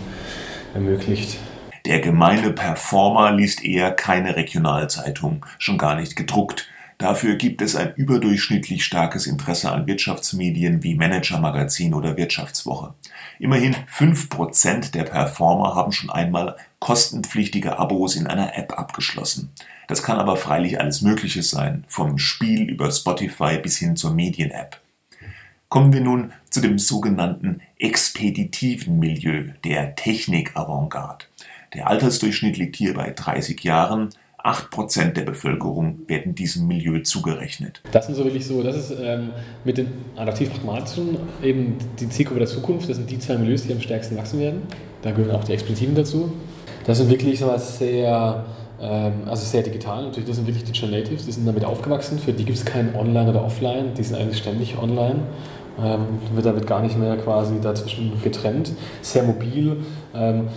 ermöglicht. 0.74 1.38
Der 1.86 2.00
gemeine 2.00 2.50
Performer 2.50 3.30
liest 3.30 3.64
eher 3.64 3.92
keine 3.92 4.34
Regionalzeitung, 4.34 5.46
schon 5.58 5.78
gar 5.78 5.94
nicht 5.94 6.16
gedruckt. 6.16 6.68
Dafür 6.98 7.36
gibt 7.36 7.62
es 7.62 7.76
ein 7.76 7.94
überdurchschnittlich 7.94 8.84
starkes 8.84 9.28
Interesse 9.28 9.70
an 9.70 9.86
Wirtschaftsmedien 9.86 10.82
wie 10.82 10.96
Manager 10.96 11.38
Magazin 11.38 11.94
oder 11.94 12.16
Wirtschaftswoche. 12.16 12.92
Immerhin 13.38 13.76
5% 13.86 14.90
der 14.90 15.04
Performer 15.04 15.76
haben 15.76 15.92
schon 15.92 16.10
einmal 16.10 16.56
kostenpflichtige 16.80 17.78
Abos 17.78 18.16
in 18.16 18.26
einer 18.26 18.56
App 18.58 18.76
abgeschlossen. 18.76 19.52
Das 19.86 20.02
kann 20.02 20.18
aber 20.18 20.36
freilich 20.36 20.80
alles 20.80 21.00
Mögliche 21.00 21.44
sein, 21.44 21.84
vom 21.86 22.18
Spiel 22.18 22.68
über 22.68 22.90
Spotify 22.90 23.58
bis 23.58 23.78
hin 23.78 23.94
zur 23.94 24.12
Medien-App. 24.12 24.80
Kommen 25.68 25.92
wir 25.92 26.00
nun 26.00 26.32
zu 26.50 26.60
dem 26.60 26.80
sogenannten 26.80 27.60
expeditiven 27.78 28.98
Milieu 28.98 29.50
der 29.64 29.94
Technik-Avantgarde. 29.94 31.26
Der 31.74 31.86
Altersdurchschnitt 31.86 32.56
liegt 32.56 32.74
hier 32.74 32.94
bei 32.94 33.10
30 33.10 33.62
Jahren, 33.62 34.10
8% 34.44 35.12
der 35.14 35.22
Bevölkerung 35.22 36.00
werden 36.06 36.34
diesem 36.34 36.66
Milieu 36.68 37.00
zugerechnet. 37.00 37.80
Das 37.90 38.06
sind 38.06 38.14
so 38.14 38.24
wirklich 38.24 38.46
so, 38.46 38.62
das 38.62 38.76
ist 38.76 38.94
ähm, 39.00 39.30
mit 39.64 39.78
den 39.78 39.88
adaptiv-pragmatischen 40.16 41.16
eben 41.42 41.76
die 41.98 42.08
Zielgruppe 42.08 42.40
der 42.40 42.48
Zukunft, 42.48 42.88
das 42.88 42.96
sind 42.96 43.10
die 43.10 43.18
zwei 43.18 43.36
Milieus, 43.36 43.64
die 43.64 43.72
am 43.72 43.80
stärksten 43.80 44.16
wachsen 44.16 44.38
werden. 44.38 44.62
Da 45.02 45.10
gehören 45.10 45.34
auch 45.34 45.44
die 45.44 45.52
Expeditiven 45.52 45.94
dazu. 45.94 46.32
Das 46.86 46.98
sind 46.98 47.10
wirklich 47.10 47.38
so 47.40 47.48
was 47.48 47.78
sehr, 47.78 48.44
ähm, 48.80 49.12
also 49.26 49.44
sehr 49.44 49.62
digital, 49.62 50.04
natürlich, 50.04 50.28
das 50.28 50.36
sind 50.36 50.46
wirklich 50.46 50.64
Digital 50.64 50.90
Natives, 50.90 51.26
die 51.26 51.32
sind 51.32 51.46
damit 51.46 51.64
aufgewachsen, 51.64 52.18
für 52.18 52.32
die 52.32 52.44
gibt 52.44 52.58
es 52.58 52.64
kein 52.64 52.94
Online 52.94 53.30
oder 53.30 53.44
Offline, 53.44 53.92
die 53.96 54.02
sind 54.02 54.16
eigentlich 54.16 54.38
ständig 54.38 54.78
online 54.78 55.20
Ähm, 55.80 56.18
wird 56.34 56.44
damit 56.44 56.66
gar 56.66 56.82
nicht 56.82 56.98
mehr 56.98 57.16
quasi 57.16 57.60
dazwischen 57.60 58.12
getrennt. 58.24 58.72
Sehr 59.00 59.22
mobil. 59.22 59.76
Ähm, 60.12 60.48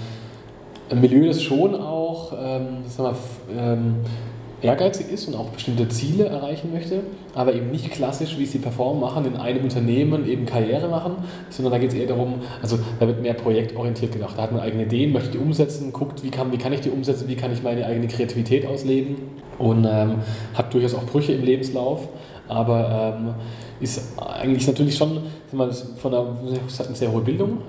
ein 0.90 1.00
Milieu, 1.00 1.28
das 1.28 1.42
schon 1.44 1.76
auch 1.76 2.11
ähm, 2.38 2.84
sag 2.88 3.06
mal, 3.06 3.16
ähm, 3.58 3.96
ehrgeizig 4.62 5.12
ist 5.12 5.28
und 5.28 5.36
auch 5.36 5.50
bestimmte 5.50 5.88
Ziele 5.90 6.26
erreichen 6.26 6.72
möchte, 6.72 7.02
aber 7.34 7.54
eben 7.54 7.72
nicht 7.72 7.90
klassisch, 7.92 8.38
wie 8.38 8.46
sie 8.46 8.60
Perform 8.60 9.00
machen, 9.00 9.26
in 9.26 9.36
einem 9.36 9.64
Unternehmen 9.64 10.28
eben 10.28 10.46
Karriere 10.46 10.88
machen, 10.88 11.16
sondern 11.50 11.74
da 11.74 11.80
geht 11.80 11.90
es 11.92 11.96
eher 11.96 12.08
darum, 12.08 12.36
also 12.62 12.78
da 13.00 13.08
wird 13.08 13.22
mehr 13.22 13.34
projektorientiert 13.34 14.12
gedacht. 14.12 14.38
Da 14.38 14.44
hat 14.44 14.52
man 14.52 14.62
eigene 14.62 14.84
Ideen, 14.84 15.14
möchte 15.14 15.32
die 15.32 15.38
umsetzen, 15.40 15.92
guckt, 15.92 16.24
wie 16.24 16.30
kann, 16.30 16.52
wie 16.52 16.58
kann 16.58 16.74
ich 16.74 16.82
die 16.82 16.92
umsetzen, 16.92 17.28
wie 17.28 17.36
kann 17.36 17.52
ich 17.52 17.64
meine 17.64 17.86
eigene 17.86 18.08
Kreativität 18.08 18.66
ausleben 18.66 19.16
und 19.58 19.86
ähm, 19.90 20.18
hat 20.54 20.74
durchaus 20.74 20.94
auch 20.94 21.06
Brüche 21.06 21.34
im 21.34 21.44
Lebenslauf, 21.44 22.08
aber 22.48 23.18
ähm, 23.18 23.34
ist 23.80 24.20
eigentlich 24.20 24.68
natürlich 24.68 24.96
schon 24.96 25.22
mal, 25.58 25.72
von 25.72 26.13
einer, 26.13 26.27
eine 26.27 26.96
sehr 26.96 27.12
hohe 27.12 27.22
Bildung. 27.22 27.60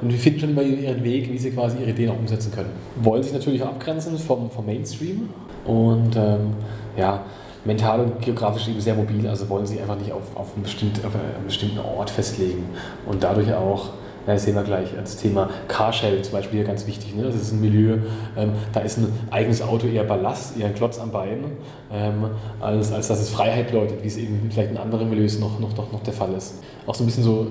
Und 0.00 0.10
wir 0.10 0.18
finden 0.18 0.40
schon 0.40 0.50
immer 0.50 0.62
ihren 0.62 1.02
Weg, 1.04 1.30
wie 1.30 1.38
sie 1.38 1.50
quasi 1.50 1.78
ihre 1.78 1.90
Ideen 1.90 2.10
auch 2.10 2.18
umsetzen 2.18 2.52
können. 2.52 2.70
Wollen 3.02 3.22
sich 3.22 3.32
natürlich 3.32 3.62
auch 3.62 3.68
abgrenzen 3.68 4.18
vom, 4.18 4.50
vom 4.50 4.66
Mainstream. 4.66 5.28
Und 5.64 6.16
ähm, 6.16 6.54
ja, 6.96 7.24
mental 7.64 8.00
und 8.00 8.20
geografisch 8.20 8.68
eben 8.68 8.80
sehr 8.80 8.94
mobil, 8.94 9.26
also 9.28 9.48
wollen 9.48 9.66
sie 9.66 9.80
einfach 9.80 9.96
nicht 9.96 10.12
auf, 10.12 10.34
auf, 10.34 10.54
einen, 10.54 10.62
bestimmten, 10.62 11.04
auf 11.06 11.14
einen 11.14 11.46
bestimmten 11.46 11.78
Ort 11.78 12.10
festlegen. 12.10 12.64
Und 13.06 13.22
dadurch 13.22 13.52
auch 13.52 13.90
das 14.26 14.44
sehen 14.44 14.54
wir 14.54 14.62
gleich 14.62 14.96
als 14.96 15.16
Thema 15.16 15.50
Carsharing 15.68 16.22
zum 16.22 16.32
Beispiel 16.32 16.58
hier 16.60 16.66
ganz 16.66 16.86
wichtig. 16.86 17.14
Ne? 17.14 17.24
Das 17.24 17.34
ist 17.34 17.52
ein 17.52 17.60
Milieu, 17.60 17.98
ähm, 18.36 18.52
da 18.72 18.80
ist 18.80 18.98
ein 18.98 19.12
eigenes 19.30 19.62
Auto 19.62 19.86
eher 19.86 20.04
Ballast, 20.04 20.58
eher 20.58 20.66
ein 20.66 20.74
Klotz 20.74 20.98
am 20.98 21.10
Bein, 21.10 21.44
ähm, 21.92 22.30
als, 22.60 22.92
als 22.92 23.08
dass 23.08 23.20
es 23.20 23.30
Freiheit 23.30 23.68
bedeutet, 23.68 24.02
wie 24.02 24.08
es 24.08 24.16
eben 24.16 24.48
vielleicht 24.50 24.70
in 24.70 24.76
anderen 24.76 25.08
Milieus 25.10 25.38
noch, 25.38 25.58
noch, 25.58 25.76
noch, 25.76 25.92
noch 25.92 26.02
der 26.02 26.12
Fall 26.12 26.32
ist. 26.34 26.62
Auch 26.86 26.94
so 26.94 27.04
ein 27.04 27.06
bisschen 27.06 27.24
so, 27.24 27.46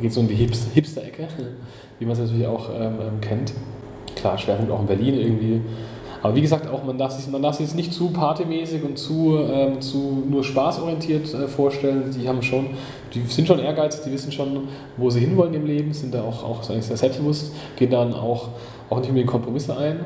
geht 0.00 0.12
so 0.12 0.20
in 0.20 0.28
die 0.28 0.34
Hipster-Ecke, 0.34 1.28
wie 1.98 2.04
man 2.04 2.12
es 2.12 2.20
natürlich 2.20 2.46
auch 2.46 2.70
ähm, 2.70 2.94
ähm, 3.00 3.20
kennt. 3.20 3.52
Klar, 4.14 4.38
Schwerpunkt 4.38 4.72
auch 4.72 4.80
in 4.80 4.86
Berlin 4.86 5.14
irgendwie. 5.14 5.60
Aber 6.22 6.34
wie 6.34 6.40
gesagt, 6.40 6.68
auch 6.68 6.84
man 6.84 6.98
darf 6.98 7.12
sich, 7.12 7.30
man 7.30 7.42
darf 7.42 7.56
sich 7.56 7.74
nicht 7.74 7.92
zu 7.92 8.10
partymäßig 8.10 8.82
und 8.82 8.98
zu, 8.98 9.38
ähm, 9.38 9.80
zu 9.80 10.24
nur 10.28 10.42
spaßorientiert 10.42 11.32
äh, 11.34 11.48
vorstellen. 11.48 12.10
Die 12.18 12.28
haben 12.28 12.42
schon, 12.42 12.70
die 13.14 13.20
sind 13.20 13.46
schon 13.46 13.58
ehrgeizig, 13.58 14.02
die 14.04 14.12
wissen 14.12 14.32
schon, 14.32 14.68
wo 14.96 15.10
sie 15.10 15.20
hinwollen 15.20 15.54
im 15.54 15.66
Leben, 15.66 15.92
sind 15.92 16.14
da 16.14 16.22
auch, 16.22 16.42
auch 16.42 16.62
sehr 16.62 16.80
selbstbewusst, 16.82 17.52
gehen 17.76 17.90
dann 17.90 18.14
auch, 18.14 18.48
auch 18.90 18.98
nicht 18.98 19.08
unbedingt 19.08 19.30
Kompromisse 19.30 19.76
ein. 19.76 20.00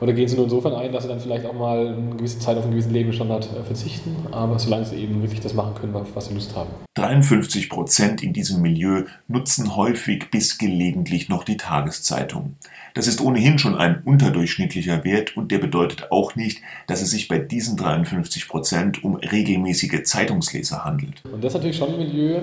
Oder 0.00 0.12
gehen 0.12 0.28
sie 0.28 0.36
nur 0.36 0.44
insofern 0.44 0.74
ein, 0.74 0.92
dass 0.92 1.04
sie 1.04 1.08
dann 1.08 1.20
vielleicht 1.20 1.46
auch 1.46 1.54
mal 1.54 1.88
eine 1.88 2.16
gewisse 2.16 2.38
Zeit 2.38 2.56
auf 2.58 2.64
einen 2.64 2.72
gewissen 2.72 2.92
Lebensstandard 2.92 3.48
äh, 3.58 3.62
verzichten, 3.62 4.14
aber 4.30 4.58
solange 4.58 4.84
sie 4.84 4.96
eben 4.96 5.22
wirklich 5.22 5.40
das 5.40 5.54
machen 5.54 5.74
können, 5.74 5.94
was 5.94 6.26
sie 6.26 6.34
Lust 6.34 6.54
haben. 6.54 6.68
53 6.94 7.70
Prozent 7.70 8.22
in 8.22 8.32
diesem 8.32 8.60
Milieu 8.60 9.04
nutzen 9.28 9.74
häufig 9.74 10.30
bis 10.30 10.58
gelegentlich 10.58 11.28
noch 11.28 11.44
die 11.44 11.56
Tageszeitung. 11.56 12.56
Das 12.94 13.06
ist 13.06 13.20
ohnehin 13.20 13.58
schon 13.58 13.74
ein 13.74 14.02
unterdurchschnittlicher 14.04 15.04
Wert 15.04 15.36
und 15.36 15.50
der 15.50 15.58
bedeutet 15.58 16.10
auch 16.10 16.34
nicht, 16.34 16.62
dass 16.86 17.02
es 17.02 17.10
sich 17.10 17.28
bei 17.28 17.38
diesen 17.38 17.76
53 17.76 18.48
Prozent 18.48 19.04
um 19.04 19.16
regelmäßige 19.16 20.02
Zeitungsleser 20.04 20.84
handelt. 20.84 21.22
Und 21.30 21.44
das 21.44 21.52
ist 21.52 21.58
natürlich 21.58 21.76
schon 21.76 21.90
ein 21.90 21.98
Milieu, 21.98 22.40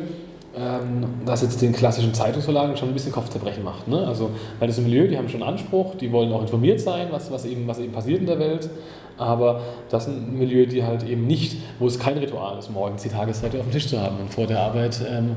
das 1.26 1.42
jetzt 1.42 1.62
den 1.64 1.74
klassischen 1.74 2.14
Zeitungsverlagen 2.14 2.78
schon 2.78 2.90
ein 2.90 2.94
bisschen 2.94 3.12
Kopfzerbrechen 3.12 3.64
macht. 3.64 3.88
Ne? 3.88 4.06
Also, 4.06 4.30
weil 4.60 4.68
das 4.68 4.78
ist 4.78 4.84
ein 4.84 4.90
Milieu, 4.90 5.08
die 5.08 5.18
haben 5.18 5.28
schon 5.28 5.42
Anspruch, 5.42 5.96
die 5.96 6.12
wollen 6.12 6.32
auch 6.32 6.42
informiert 6.42 6.80
sein, 6.80 7.08
was, 7.10 7.32
was, 7.32 7.46
eben, 7.46 7.68
was 7.68 7.80
eben 7.80 7.92
passiert 7.92 8.20
in 8.20 8.28
der 8.28 8.38
Welt. 8.38 8.70
Aber 9.18 9.62
das 9.90 10.08
ist 10.08 10.14
ein 10.14 10.38
Milieu, 10.38 10.68
die 10.68 10.84
halt 10.84 11.08
eben 11.08 11.26
nicht, 11.26 11.58
wo 11.80 11.88
es 11.88 11.98
kein 11.98 12.18
Ritual 12.18 12.60
ist, 12.60 12.70
morgens 12.72 13.02
die 13.02 13.10
Tageszeitung 13.10 13.62
auf 13.62 13.66
dem 13.68 13.72
Tisch 13.72 13.88
zu 13.88 14.00
haben 14.00 14.18
und 14.20 14.32
vor 14.32 14.46
der 14.46 14.60
Arbeit 14.60 15.02
ähm, 15.10 15.36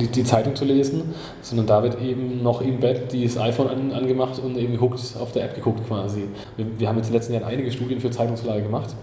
die, 0.00 0.06
die, 0.06 0.24
Zeitung 0.24 0.56
zu 0.56 0.64
lesen, 0.64 1.14
sondern 1.42 1.66
da 1.66 1.82
wird 1.82 2.00
eben 2.00 2.42
noch 2.42 2.62
im 2.62 2.80
Bett 2.80 3.12
das 3.12 3.36
iPhone 3.36 3.68
an, 3.68 3.92
angemacht 3.92 4.38
und 4.38 4.56
eben 4.56 4.72
geguckt, 4.72 5.00
auf 5.20 5.32
der 5.32 5.44
App 5.44 5.54
geguckt 5.54 5.86
quasi. 5.86 6.24
Wir, 6.56 6.66
wir 6.78 6.88
haben 6.88 6.96
jetzt 6.96 7.08
in 7.08 7.12
den 7.12 7.18
letzten 7.18 7.34
Jahren 7.34 7.44
einige 7.44 7.70
Studien 7.70 8.00
für 8.00 8.10
Zeitungsverlage 8.10 8.62
gemacht 8.62 8.94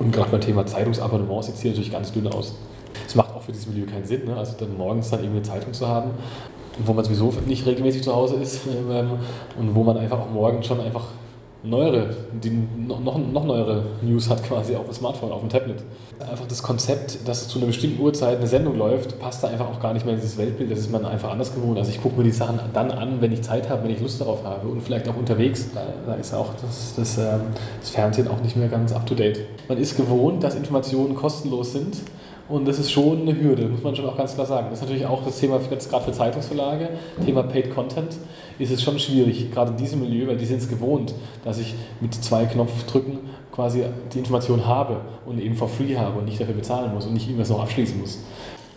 und 0.00 0.12
gerade 0.12 0.30
beim 0.30 0.40
Thema 0.40 0.66
Zeitungsabonnement 0.66 1.44
sieht 1.44 1.54
es 1.54 1.60
hier 1.60 1.70
natürlich 1.70 1.92
ganz 1.92 2.12
dünn 2.12 2.26
aus. 2.26 2.54
Es 3.14 3.16
macht 3.16 3.32
auch 3.32 3.42
für 3.42 3.52
dieses 3.52 3.68
Milieu 3.68 3.86
keinen 3.86 4.04
Sinn, 4.04 4.24
ne? 4.24 4.36
also 4.36 4.54
dann 4.58 4.76
morgens 4.76 5.08
dann 5.08 5.22
eben 5.22 5.34
eine 5.34 5.42
Zeitung 5.42 5.72
zu 5.72 5.86
haben, 5.86 6.10
wo 6.84 6.92
man 6.92 7.04
sowieso 7.04 7.32
nicht 7.46 7.64
regelmäßig 7.64 8.02
zu 8.02 8.12
Hause 8.12 8.34
ist 8.34 8.62
ähm, 8.90 9.10
und 9.56 9.72
wo 9.76 9.84
man 9.84 9.96
einfach 9.98 10.18
auch 10.18 10.30
morgens 10.30 10.66
schon 10.66 10.80
einfach 10.80 11.04
neuere, 11.62 12.08
die 12.32 12.50
noch, 12.76 12.98
noch, 12.98 13.16
noch 13.16 13.44
neuere 13.44 13.84
News 14.02 14.28
hat 14.28 14.42
quasi 14.42 14.74
auf 14.74 14.86
dem 14.86 14.94
Smartphone, 14.94 15.30
auf 15.30 15.42
dem 15.42 15.48
Tablet. 15.48 15.76
Einfach 16.18 16.48
das 16.48 16.60
Konzept, 16.60 17.20
dass 17.28 17.46
zu 17.46 17.58
einer 17.58 17.68
bestimmten 17.68 18.02
Uhrzeit 18.02 18.38
eine 18.38 18.48
Sendung 18.48 18.76
läuft, 18.76 19.20
passt 19.20 19.44
da 19.44 19.48
einfach 19.48 19.68
auch 19.68 19.78
gar 19.78 19.94
nicht 19.94 20.04
mehr 20.04 20.16
in 20.16 20.20
dieses 20.20 20.36
Weltbild. 20.36 20.72
Das 20.72 20.80
ist 20.80 20.90
man 20.90 21.06
einfach 21.06 21.30
anders 21.30 21.54
gewohnt. 21.54 21.78
Also 21.78 21.90
ich 21.90 22.02
gucke 22.02 22.18
mir 22.18 22.24
die 22.24 22.32
Sachen 22.32 22.58
dann 22.72 22.90
an, 22.90 23.20
wenn 23.20 23.30
ich 23.30 23.42
Zeit 23.42 23.70
habe, 23.70 23.84
wenn 23.84 23.92
ich 23.92 24.00
Lust 24.00 24.20
darauf 24.20 24.42
habe 24.42 24.66
und 24.66 24.82
vielleicht 24.82 25.08
auch 25.08 25.16
unterwegs. 25.16 25.68
Da, 25.72 25.84
da 26.04 26.14
ist 26.14 26.34
auch 26.34 26.50
das, 26.60 26.94
das, 26.96 27.16
ähm, 27.16 27.42
das 27.80 27.90
Fernsehen 27.90 28.26
auch 28.26 28.40
nicht 28.42 28.56
mehr 28.56 28.68
ganz 28.68 28.92
up-to-date. 28.92 29.38
Man 29.68 29.78
ist 29.78 29.96
gewohnt, 29.96 30.42
dass 30.42 30.56
Informationen 30.56 31.14
kostenlos 31.14 31.72
sind 31.72 31.96
und 32.48 32.68
das 32.68 32.78
ist 32.78 32.90
schon 32.90 33.22
eine 33.22 33.40
Hürde, 33.40 33.68
muss 33.68 33.82
man 33.82 33.96
schon 33.96 34.06
auch 34.06 34.16
ganz 34.16 34.34
klar 34.34 34.46
sagen. 34.46 34.66
Das 34.70 34.78
ist 34.78 34.84
natürlich 34.84 35.06
auch 35.06 35.24
das 35.24 35.38
Thema, 35.38 35.58
gerade 35.58 36.04
für 36.04 36.12
Zeitungsverlage, 36.12 36.90
Thema 37.24 37.42
Paid 37.42 37.74
Content, 37.74 38.16
ist 38.58 38.70
es 38.70 38.82
schon 38.82 38.98
schwierig, 38.98 39.50
gerade 39.50 39.70
in 39.72 39.76
diesem 39.76 40.00
Milieu, 40.00 40.28
weil 40.28 40.36
die 40.36 40.44
sind 40.44 40.58
es 40.58 40.68
gewohnt, 40.68 41.14
dass 41.44 41.58
ich 41.58 41.74
mit 42.00 42.14
zwei 42.14 42.44
Knopfdrücken 42.44 43.18
quasi 43.50 43.84
die 44.12 44.18
Information 44.18 44.66
habe 44.66 45.00
und 45.26 45.40
eben 45.40 45.54
for 45.54 45.68
free 45.68 45.96
habe 45.96 46.18
und 46.18 46.26
nicht 46.26 46.40
dafür 46.40 46.54
bezahlen 46.54 46.92
muss 46.92 47.06
und 47.06 47.14
nicht 47.14 47.26
irgendwas 47.26 47.50
noch 47.50 47.60
abschließen 47.60 47.98
muss. 47.98 48.18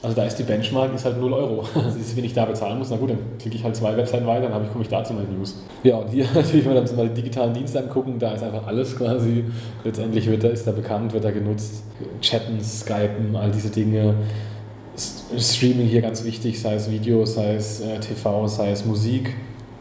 Also 0.01 0.15
da 0.15 0.25
ist 0.25 0.35
die 0.35 0.43
Benchmark 0.43 0.93
ist 0.93 1.05
halt 1.05 1.19
0 1.19 1.33
Euro. 1.33 1.65
Also 1.75 2.15
wenn 2.15 2.23
ich 2.23 2.33
da 2.33 2.45
bezahlen 2.45 2.77
muss, 2.77 2.89
na 2.89 2.97
gut, 2.97 3.09
dann 3.09 3.17
klicke 3.39 3.55
ich 3.55 3.63
halt 3.63 3.75
zwei 3.75 3.95
Webseiten 3.97 4.27
weiter, 4.27 4.47
dann 4.49 4.69
komme 4.71 4.83
ich 4.83 4.89
da 4.89 5.03
zu 5.03 5.13
meinen 5.13 5.37
News. 5.37 5.55
Ja, 5.83 5.97
und 5.97 6.09
hier 6.09 6.25
natürlich, 6.33 6.65
wenn 6.65 6.73
wir 6.73 6.81
dann 6.81 6.95
mal 6.95 7.09
die 7.09 7.15
digitalen 7.21 7.53
Dienste 7.53 7.79
angucken, 7.79 8.19
da 8.19 8.33
ist 8.33 8.43
einfach 8.43 8.65
alles 8.67 8.95
quasi, 8.95 9.45
letztendlich 9.83 10.27
wird 10.27 10.43
da, 10.43 10.49
ist 10.49 10.67
da 10.67 10.71
bekannt, 10.71 11.13
wird 11.13 11.23
da 11.23 11.31
genutzt, 11.31 11.83
chatten, 12.21 12.61
skypen, 12.63 13.35
all 13.35 13.51
diese 13.51 13.69
Dinge. 13.69 14.15
Streaming 15.37 15.87
hier 15.87 16.01
ganz 16.01 16.23
wichtig, 16.23 16.59
sei 16.59 16.75
es 16.75 16.89
Video, 16.89 17.25
sei 17.25 17.55
es 17.55 17.81
äh, 17.81 17.99
TV, 17.99 18.47
sei 18.47 18.71
es 18.71 18.85
Musik, 18.85 19.35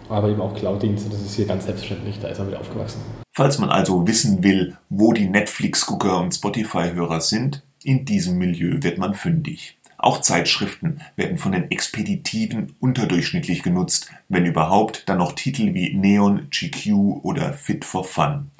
aber 0.08 0.28
eben 0.28 0.40
auch 0.40 0.54
Cloud-Dienste, 0.54 1.08
das 1.08 1.23
ist 1.23 1.37
hier 1.37 1.46
ganz 1.46 1.64
selbstverständlich, 1.64 2.18
da 2.20 2.28
ist 2.28 2.38
man 2.38 2.50
mit 2.50 2.58
aufgewachsen. 2.58 3.00
Falls 3.32 3.58
man 3.58 3.70
also 3.70 4.06
wissen 4.06 4.42
will, 4.42 4.76
wo 4.88 5.12
die 5.12 5.28
Netflix-Gucker 5.28 6.20
und 6.20 6.35
Spotify-Hörer 6.35 7.20
sind, 7.20 7.62
in 7.82 8.04
diesem 8.04 8.38
Milieu 8.38 8.82
wird 8.82 8.99
man 8.99 9.14
fündig. 9.14 9.78
Auch 9.99 10.21
Zeitschriften 10.21 11.00
werden 11.17 11.38
von 11.38 11.53
den 11.53 11.71
Expeditiven 11.71 12.75
unterdurchschnittlich 12.81 13.62
genutzt, 13.62 14.11
wenn 14.29 14.45
überhaupt, 14.45 15.09
dann 15.09 15.19
noch 15.19 15.33
Titel 15.33 15.75
wie 15.75 15.95
Neon, 15.95 16.49
GQ 16.50 17.21
oder 17.23 17.53
Fit 17.53 17.85
for 17.85 18.05
Fun. 18.05 18.50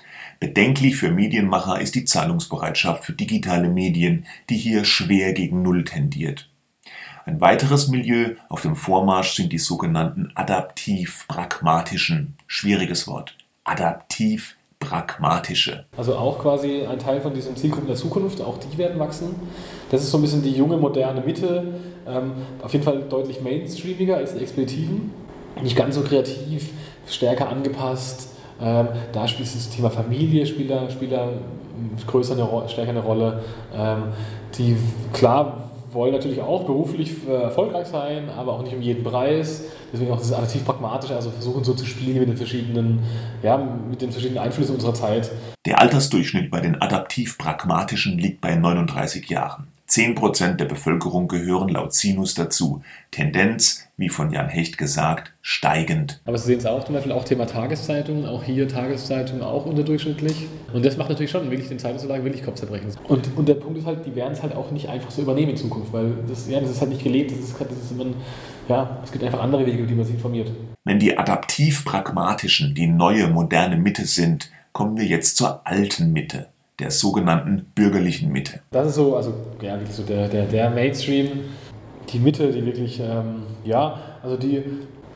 Bedenklich 0.41 0.97
für 0.97 1.11
Medienmacher 1.11 1.81
ist 1.81 1.95
die 1.95 2.05
Zahlungsbereitschaft 2.05 3.05
für 3.05 3.13
digitale 3.13 3.69
Medien, 3.69 4.27
die 4.51 4.57
hier 4.57 4.85
schwer 4.85 5.33
gegen 5.33 5.63
Null 5.63 5.85
tendiert. 5.85 6.51
Ein 7.25 7.41
weiteres 7.41 7.89
Milieu 7.89 8.35
auf 8.49 8.63
dem 8.63 8.77
Vormarsch 8.77 9.35
sind 9.35 9.53
die 9.53 9.59
sogenannten 9.59 10.31
adaptiv-pragmatischen, 10.35 12.37
schwieriges 12.47 13.09
Wort, 13.09 13.37
adaptiv 13.65 14.56
pragmatische. 14.79 15.87
Also 15.97 16.17
auch 16.17 16.39
quasi 16.39 16.87
ein 16.87 16.99
Teil 16.99 17.21
von 17.21 17.35
diesen 17.35 17.57
Zielgruppen 17.57 17.89
der 17.89 17.97
Zukunft, 17.97 18.41
auch 18.41 18.59
die 18.59 18.79
werden 18.79 18.99
wachsen. 18.99 19.35
Das 19.91 20.03
ist 20.03 20.11
so 20.11 20.19
ein 20.19 20.23
bisschen 20.23 20.43
die 20.43 20.53
junge, 20.53 20.77
moderne 20.77 21.21
Mitte, 21.21 21.65
ähm, 22.07 22.33
auf 22.63 22.73
jeden 22.73 22.85
Fall 22.85 23.03
deutlich 23.09 23.41
mainstreamiger 23.41 24.17
als 24.17 24.35
die 24.35 24.41
Expeditiven, 24.41 25.13
nicht 25.63 25.77
ganz 25.77 25.95
so 25.95 26.03
kreativ, 26.03 26.71
stärker 27.07 27.49
angepasst. 27.49 28.35
Ähm, 28.61 28.89
da 29.13 29.29
spielt 29.29 29.55
das 29.55 29.69
Thema 29.71 29.91
Familie 29.91 30.47
spielt 30.47 30.71
da, 30.71 30.89
spielt 30.89 31.13
da 31.13 31.29
größer 32.07 32.35
eine, 32.35 32.69
stärker 32.69 32.91
eine 32.91 33.03
Rolle. 33.03 33.43
Ähm, 33.75 34.05
die 34.57 34.77
klar 35.13 35.66
wollen 35.97 36.13
natürlich 36.13 36.41
auch 36.41 36.65
beruflich 36.65 37.27
erfolgreich 37.29 37.89
sein, 37.89 38.29
aber 38.29 38.53
auch 38.53 38.63
nicht 38.63 38.75
um 38.77 38.83
jeden 38.83 39.03
Preis. 39.03 39.65
Deswegen 39.93 40.13
auch 40.13 40.19
das 40.19 40.33
adaptiv 40.33 40.65
pragmatisch, 40.65 41.11
also 41.11 41.31
versuchen 41.31 41.65
so 41.65 41.75
zu 41.75 41.85
spielen 41.85 42.21
mit 42.21 42.29
den 42.29 42.37
verschiedenen, 42.37 43.01
ja, 43.43 43.57
mit 43.57 44.01
den 44.03 44.13
verschiedenen 44.13 44.39
Einflüssen 44.39 44.75
unserer 44.75 44.95
Zeit. 44.95 45.31
Der 45.65 45.81
Altersdurchschnitt 45.81 46.51
bei 46.51 46.61
den 46.61 46.81
adaptiv 46.81 47.39
pragmatischen 47.39 48.19
liegt 48.19 48.41
bei 48.41 48.55
39 48.55 49.29
Jahren. 49.29 49.67
10% 49.89 50.55
der 50.55 50.65
Bevölkerung 50.65 51.29
gehören 51.29 51.69
laut 51.69 51.95
Sinus 51.95 52.35
dazu. 52.35 52.83
Tendenz, 53.13 53.89
wie 53.97 54.09
von 54.09 54.31
Jan 54.31 54.49
Hecht 54.49 54.79
gesagt, 54.79 55.33
steigend. 55.43 56.21
Aber 56.25 56.37
Sie 56.37 56.47
sehen 56.47 56.59
es 56.59 56.67
auch 56.67 56.85
zum 56.85 56.95
Beispiel 56.95 57.13
auch 57.13 57.25
Thema 57.25 57.47
Tageszeitungen, 57.47 58.27
auch 58.27 58.43
hier 58.43 58.67
Tageszeitungen 58.69 59.43
auch 59.43 59.65
unterdurchschnittlich. 59.65 60.49
Und 60.73 60.85
das 60.85 60.97
macht 60.97 61.09
natürlich 61.11 61.31
schon 61.31 61.51
wirklich 61.51 61.69
den 61.69 61.79
Zeitungsverlag 61.79 62.25
wirklich 62.25 62.45
Kopfzerbrechen. 62.45 62.89
Und, 63.05 63.37
und 63.37 63.49
der 63.49 63.55
Punkt 63.55 63.79
ist 63.79 63.87
halt, 63.87 64.05
die 64.05 64.15
werden 64.17 64.33
es 64.33 64.43
halt 64.43 64.55
auch 64.55 64.71
nicht 64.73 64.89
einfach 64.89 65.11
so 65.11 65.23
übernehmen 65.23 65.51
in 65.51 65.57
Zukunft, 65.57 65.93
weil 65.93 66.13
das, 66.29 66.49
ja, 66.49 66.61
das 66.61 66.71
ist 66.71 66.81
halt 66.81 66.91
nicht 66.91 67.05
gelebt, 67.05 67.31
das 67.31 67.39
ist, 67.39 67.61
das 67.61 67.71
ist 67.71 67.93
immer, 67.93 68.07
ja, 68.69 69.01
es 69.05 69.13
gibt 69.13 69.23
einfach 69.25 69.41
andere 69.41 69.65
Wege, 69.65 69.89
wie 69.89 69.95
man 69.95 70.05
sich 70.05 70.17
informiert. 70.17 70.51
Wenn 70.85 70.99
die 70.99 71.17
adaptiv-pragmatischen 71.17 72.75
die 72.75 72.89
neue 72.89 73.29
moderne 73.29 73.77
Mitte 73.77 74.05
sind, 74.05 74.51
kommen 74.73 74.97
wir 74.97 75.07
jetzt 75.07 75.37
zur 75.37 75.67
alten 75.67 76.13
Mitte 76.13 76.49
der 76.79 76.91
sogenannten 76.91 77.67
bürgerlichen 77.75 78.31
Mitte. 78.31 78.61
Das 78.71 78.89
ist 78.89 78.97
so, 78.97 79.17
also 79.17 79.33
ja, 79.63 79.79
so 79.91 80.03
der, 80.03 80.29
der, 80.29 80.47
der 80.47 80.71
Mainstream, 80.71 81.45
die 82.11 82.19
Mitte, 82.19 82.51
die 82.53 82.65
wirklich, 82.65 83.01
ähm, 83.01 83.43
ja, 83.65 83.99
also 84.23 84.37
die, 84.37 84.63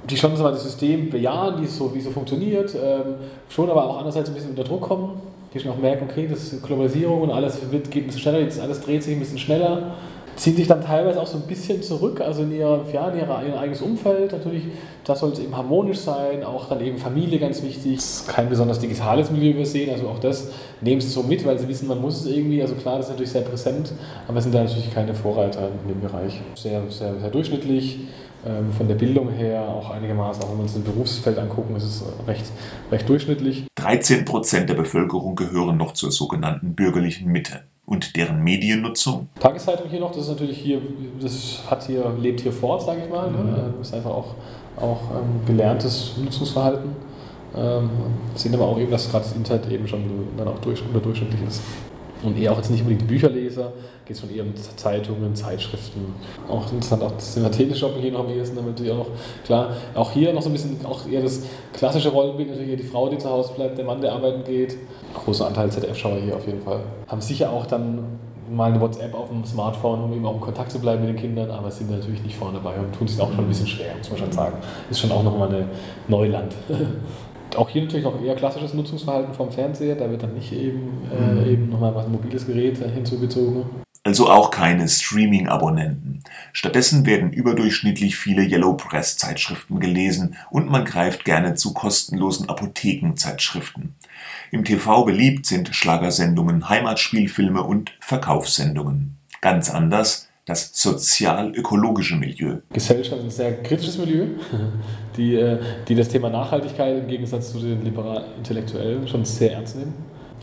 die 0.08 0.16
schon 0.16 0.34
so 0.36 0.44
das 0.44 0.62
System 0.62 1.10
bejahen, 1.10 1.60
wie 1.60 1.66
es 1.66 1.76
so, 1.76 1.94
wie 1.94 2.00
so 2.00 2.10
funktioniert, 2.10 2.74
ähm, 2.74 3.14
schon 3.48 3.68
aber 3.68 3.84
auch 3.84 3.98
andererseits 3.98 4.30
ein 4.30 4.34
bisschen 4.34 4.50
unter 4.50 4.64
Druck 4.64 4.80
kommen, 4.80 5.20
die 5.52 5.60
schon 5.60 5.70
auch 5.72 5.78
merken, 5.78 6.06
okay, 6.10 6.26
das 6.28 6.52
ist 6.52 6.62
Globalisierung 6.62 7.22
und 7.22 7.30
alles 7.30 7.60
wird, 7.70 7.90
geht 7.90 8.04
ein 8.04 8.06
bisschen 8.06 8.22
schneller, 8.22 8.40
jetzt 8.40 8.60
alles 8.60 8.80
dreht 8.80 9.02
sich 9.02 9.14
ein 9.14 9.20
bisschen 9.20 9.38
schneller 9.38 9.94
ziehen 10.36 10.56
sich 10.56 10.66
dann 10.66 10.82
teilweise 10.82 11.20
auch 11.20 11.26
so 11.26 11.36
ein 11.36 11.42
bisschen 11.42 11.82
zurück, 11.82 12.20
also 12.20 12.42
in 12.42 12.52
ihr, 12.52 12.84
ja, 12.92 13.08
in 13.08 13.18
ihr, 13.18 13.26
ihr 13.48 13.58
eigenes 13.58 13.82
Umfeld. 13.82 14.32
Natürlich, 14.32 14.64
das 15.04 15.20
soll 15.20 15.32
es 15.32 15.38
eben 15.38 15.56
harmonisch 15.56 15.98
sein, 15.98 16.44
auch 16.44 16.68
dann 16.68 16.80
eben 16.80 16.98
Familie 16.98 17.38
ganz 17.38 17.62
wichtig. 17.62 18.00
Kein 18.26 18.48
besonders 18.48 18.78
digitales 18.78 19.30
Milieu 19.30 19.50
übersehen, 19.50 19.90
also 19.90 20.08
auch 20.08 20.18
das 20.18 20.48
nehmen 20.80 21.00
sie 21.00 21.08
so 21.08 21.22
mit, 21.22 21.44
weil 21.44 21.58
sie 21.58 21.68
wissen, 21.68 21.88
man 21.88 22.00
muss 22.00 22.20
es 22.20 22.26
irgendwie. 22.26 22.62
Also 22.62 22.74
klar, 22.74 22.96
das 22.96 23.06
ist 23.06 23.12
natürlich 23.12 23.32
sehr 23.32 23.42
präsent, 23.42 23.92
aber 24.28 24.40
sind 24.40 24.54
da 24.54 24.62
natürlich 24.62 24.92
keine 24.92 25.14
Vorreiter 25.14 25.68
in 25.82 25.88
dem 25.88 26.00
Bereich. 26.00 26.40
Sehr, 26.54 26.82
sehr, 26.90 27.18
sehr 27.18 27.30
durchschnittlich. 27.30 28.00
Ähm, 28.46 28.72
von 28.72 28.88
der 28.88 28.94
Bildung 28.94 29.30
her 29.30 29.68
auch 29.68 29.90
einigermaßen, 29.90 30.42
auch 30.42 30.50
wenn 30.50 30.56
wir 30.56 30.62
uns 30.62 30.72
das 30.72 30.82
Berufsfeld 30.82 31.38
angucken, 31.38 31.76
ist 31.76 31.84
es 31.84 32.04
recht, 32.26 32.46
recht 32.90 33.06
durchschnittlich. 33.06 33.66
13 33.74 34.24
Prozent 34.24 34.70
der 34.70 34.74
Bevölkerung 34.74 35.36
gehören 35.36 35.76
noch 35.76 35.92
zur 35.92 36.10
sogenannten 36.10 36.74
bürgerlichen 36.74 37.30
Mitte 37.30 37.64
und 37.90 38.14
deren 38.14 38.42
Mediennutzung? 38.44 39.28
Tageszeitung 39.40 39.90
hier 39.90 39.98
noch, 39.98 40.12
das 40.12 40.22
ist 40.22 40.28
natürlich 40.28 40.58
hier, 40.58 40.80
das 41.20 41.60
hat 41.68 41.84
hier, 41.86 42.14
lebt 42.20 42.40
hier 42.40 42.52
fort, 42.52 42.82
sage 42.82 43.02
ich 43.04 43.10
mal. 43.10 43.30
Ne? 43.30 43.38
Mhm. 43.38 43.50
Ne? 43.50 43.74
Ist 43.80 43.92
einfach 43.92 44.10
auch, 44.10 44.34
auch 44.76 45.00
ähm, 45.10 45.44
gelerntes 45.44 46.12
Nutzungsverhalten. 46.16 46.90
Ähm, 47.56 47.90
sehen 48.36 48.54
aber 48.54 48.66
auch 48.66 48.78
eben, 48.78 48.92
dass 48.92 49.10
gerade 49.10 49.24
das 49.24 49.34
Internet 49.34 49.68
eben 49.72 49.88
schon 49.88 50.04
dann 50.36 50.46
auch 50.46 50.58
durch, 50.60 50.80
unterdurchschnittlich 50.86 51.40
ist. 51.48 51.62
Und 52.22 52.38
eher 52.38 52.52
auch 52.52 52.56
jetzt 52.56 52.70
nicht 52.70 52.82
unbedingt 52.82 53.06
Bücherleser, 53.08 53.72
geht 54.04 54.16
es 54.16 54.20
schon 54.20 54.34
eher 54.34 54.42
um 54.42 54.54
Zeitungen, 54.54 55.34
Zeitschriften. 55.34 56.14
Auch 56.48 56.70
interessant, 56.72 57.02
auch 57.02 57.12
das 57.12 57.34
Thema 57.34 57.50
Teleshopping 57.50 58.02
hier 58.02 58.12
noch 58.12 58.20
am 58.20 58.28
ehesten, 58.28 58.56
damit 58.56 58.72
natürlich 58.72 58.92
auch 58.92 58.98
noch, 58.98 59.10
klar, 59.44 59.70
auch 59.94 60.10
hier 60.10 60.32
noch 60.32 60.42
so 60.42 60.50
ein 60.50 60.52
bisschen, 60.52 60.84
auch 60.84 61.06
eher 61.08 61.22
das 61.22 61.42
klassische 61.72 62.10
Rollenbild, 62.10 62.50
natürlich 62.50 62.80
die 62.80 62.86
Frau, 62.86 63.08
die 63.08 63.18
zu 63.18 63.30
Hause 63.30 63.52
bleibt, 63.54 63.78
der 63.78 63.84
Mann, 63.84 64.00
der 64.00 64.12
arbeiten 64.12 64.44
geht. 64.44 64.76
Großer 65.14 65.46
Anteil 65.46 65.70
ZDF-Schauer 65.70 66.18
hier 66.18 66.36
auf 66.36 66.46
jeden 66.46 66.62
Fall. 66.62 66.80
Haben 67.08 67.20
sicher 67.20 67.50
auch 67.50 67.66
dann 67.66 68.04
mal 68.50 68.70
eine 68.70 68.80
WhatsApp 68.80 69.14
auf 69.14 69.28
dem 69.28 69.44
Smartphone, 69.44 70.02
um 70.02 70.12
eben 70.12 70.26
auch 70.26 70.34
in 70.34 70.40
Kontakt 70.40 70.72
zu 70.72 70.80
bleiben 70.80 71.06
mit 71.06 71.10
den 71.10 71.16
Kindern, 71.16 71.50
aber 71.50 71.70
sind 71.70 71.90
natürlich 71.90 72.22
nicht 72.22 72.36
vorne 72.36 72.58
dabei 72.62 72.78
und 72.78 72.92
tun 72.92 73.06
sich 73.06 73.20
auch 73.20 73.30
schon 73.30 73.44
ein 73.44 73.48
bisschen 73.48 73.66
schwer, 73.66 73.94
muss 73.96 74.10
man 74.10 74.18
schon 74.18 74.32
sagen. 74.32 74.56
Ist 74.90 75.00
schon 75.00 75.12
auch 75.12 75.22
nochmal 75.22 75.54
ein 75.54 75.68
Neuland. 76.08 76.54
auch 77.56 77.68
hier 77.68 77.82
natürlich 77.82 78.04
noch 78.04 78.20
eher 78.22 78.34
klassisches 78.34 78.74
Nutzungsverhalten 78.74 79.34
vom 79.34 79.50
Fernseher, 79.50 79.94
da 79.94 80.10
wird 80.10 80.22
dann 80.22 80.34
nicht 80.34 80.52
eben, 80.52 81.02
äh, 81.12 81.32
mhm. 81.32 81.50
eben 81.50 81.68
nochmal 81.70 81.94
was 81.94 82.06
ein 82.06 82.12
mobiles 82.12 82.46
Gerät 82.46 82.78
hinzugezogen. 82.78 83.64
Also 84.02 84.30
auch 84.30 84.50
keine 84.50 84.88
Streaming-Abonnenten. 84.88 86.24
Stattdessen 86.54 87.04
werden 87.04 87.32
überdurchschnittlich 87.32 88.16
viele 88.16 88.42
Yellow 88.42 88.74
Press-Zeitschriften 88.74 89.78
gelesen 89.78 90.36
und 90.50 90.70
man 90.70 90.86
greift 90.86 91.26
gerne 91.26 91.54
zu 91.54 91.74
kostenlosen 91.74 92.48
Apothekenzeitschriften. 92.48 93.94
Im 94.52 94.64
TV 94.64 95.04
beliebt 95.04 95.44
sind 95.44 95.74
Schlagersendungen, 95.74 96.70
Heimatspielfilme 96.70 97.62
und 97.62 97.92
Verkaufssendungen. 98.00 99.18
Ganz 99.42 99.70
anders 99.70 100.29
das 100.50 100.70
sozial-ökologische 100.74 102.16
Milieu. 102.16 102.56
Gesellschaft 102.72 103.18
ist 103.18 103.24
ein 103.24 103.30
sehr 103.30 103.62
kritisches 103.62 103.96
Milieu, 103.98 104.26
die, 105.16 105.36
äh, 105.36 105.58
die 105.86 105.94
das 105.94 106.08
Thema 106.08 106.28
Nachhaltigkeit 106.28 106.98
im 106.98 107.06
Gegensatz 107.06 107.52
zu 107.52 107.60
den 107.60 107.84
liberalen 107.84 108.24
Intellektuellen 108.36 109.06
schon 109.06 109.24
sehr 109.24 109.52
ernst 109.52 109.76
nehmen. 109.76 109.94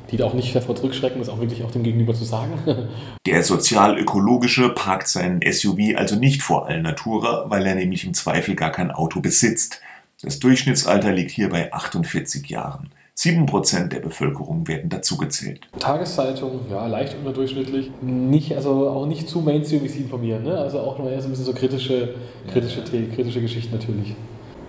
Die 0.10 0.24
auch 0.24 0.34
nicht 0.34 0.56
davor 0.56 0.74
zurückschrecken, 0.74 1.20
das 1.20 1.28
auch 1.28 1.42
wirklich 1.42 1.64
auch 1.64 1.72
dem 1.72 1.84
Gegenüber 1.84 2.14
zu 2.14 2.24
sagen. 2.24 2.54
Der 3.26 3.44
sozial-ökologische 3.44 4.70
parkt 4.70 5.10
seinen 5.10 5.42
SUV 5.42 5.98
also 5.98 6.16
nicht 6.16 6.42
vor 6.42 6.68
Allnatura, 6.68 7.50
weil 7.50 7.66
er 7.66 7.76
nämlich 7.76 8.06
im 8.06 8.14
Zweifel 8.14 8.56
gar 8.56 8.72
kein 8.72 8.92
Auto 8.92 9.20
besitzt. 9.20 9.82
Das 10.22 10.40
Durchschnittsalter 10.40 11.12
liegt 11.12 11.32
hier 11.32 11.50
bei 11.50 11.74
48 11.74 12.48
Jahren. 12.48 12.90
7% 13.18 13.88
der 13.88 14.00
Bevölkerung 14.00 14.68
werden 14.68 14.90
dazugezählt. 14.90 15.62
Tageszeitung, 15.80 16.62
ja, 16.70 16.86
leicht 16.86 17.16
unterdurchschnittlich. 17.18 17.90
Nicht, 18.02 18.56
also 18.56 18.90
auch 18.90 19.08
nicht 19.08 19.28
zu 19.28 19.42
Mainstream, 19.42 19.84
wie 19.84 19.88
sie 19.88 20.02
informieren. 20.02 20.44
Ne? 20.44 20.56
Also 20.56 20.80
auch 20.80 21.00
noch 21.00 21.10
eher 21.10 21.20
so 21.20 21.28
ein 21.28 21.32
bisschen 21.32 21.46
so 21.46 21.54
kritische, 21.54 22.14
kritische, 22.52 22.84
kritische 22.84 23.42
Geschichten 23.42 23.76
natürlich. 23.76 24.16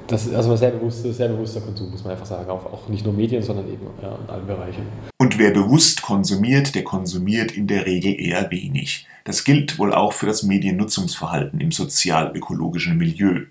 Das 0.07 0.25
ist 0.25 0.35
also 0.35 0.53
ein 0.53 0.57
sehr 0.57 0.71
bewusster, 0.71 1.13
sehr 1.13 1.29
bewusster 1.29 1.61
Konsum, 1.61 1.91
muss 1.91 2.03
man 2.03 2.13
einfach 2.13 2.25
sagen. 2.25 2.49
Auch, 2.49 2.65
auch 2.65 2.89
nicht 2.89 3.05
nur 3.05 3.13
Medien, 3.13 3.43
sondern 3.43 3.69
eben 3.69 3.87
ja, 4.01 4.17
in 4.25 4.31
allen 4.31 4.47
Bereichen. 4.47 4.83
Und 5.19 5.39
wer 5.39 5.51
bewusst 5.51 6.01
konsumiert, 6.01 6.75
der 6.75 6.85
konsumiert 6.85 7.53
in 7.53 7.67
der 7.67 7.85
Regel 7.85 8.19
eher 8.19 8.51
wenig. 8.51 9.07
Das 9.25 9.45
gilt 9.45 9.79
wohl 9.79 9.93
auch 9.93 10.15
für 10.15 10.25
das 10.25 10.43
Mediennutzungsverhalten 10.43 11.61
im 11.61 11.71
sozial-ökologischen 11.71 12.97
Milieu. 12.97 13.43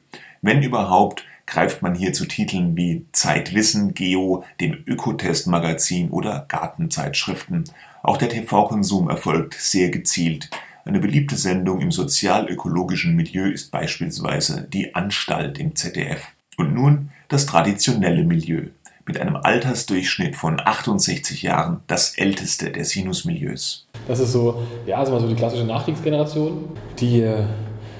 Wenn 0.41 0.63
überhaupt, 0.63 1.23
greift 1.47 1.81
man 1.81 1.95
hier 1.95 2.13
zu 2.13 2.25
Titeln 2.25 2.75
wie 2.77 3.05
Zeitwissen, 3.13 3.93
Geo, 3.93 4.43
dem 4.59 4.83
Ökotest-Magazin 4.85 6.11
oder 6.11 6.45
Gartenzeitschriften. 6.47 7.63
Auch 8.03 8.17
der 8.17 8.29
TV-Konsum 8.29 9.09
erfolgt 9.09 9.55
sehr 9.55 9.89
gezielt. 9.89 10.49
Eine 10.85 10.99
beliebte 10.99 11.35
Sendung 11.35 11.81
im 11.81 11.91
sozial-ökologischen 11.91 13.15
Milieu 13.15 13.49
ist 13.49 13.71
beispielsweise 13.71 14.67
Die 14.71 14.93
Anstalt 14.93 15.57
im 15.57 15.75
ZDF. 15.75 16.27
Und 16.57 16.73
nun 16.73 17.09
das 17.27 17.45
traditionelle 17.45 18.23
Milieu. 18.23 18.67
Mit 19.05 19.19
einem 19.19 19.37
Altersdurchschnitt 19.37 20.35
von 20.35 20.59
68 20.59 21.41
Jahren 21.41 21.81
das 21.87 22.17
älteste 22.17 22.71
der 22.71 22.83
Sinus-Milieus. 22.83 23.87
Das 24.07 24.19
ist 24.19 24.33
so, 24.33 24.63
ja, 24.85 24.97
also 24.97 25.13
mal 25.13 25.21
so 25.21 25.27
die 25.27 25.35
klassische 25.35 25.63
Nachkriegsgeneration, 25.63 26.69
die 26.99 27.21
äh, 27.21 27.43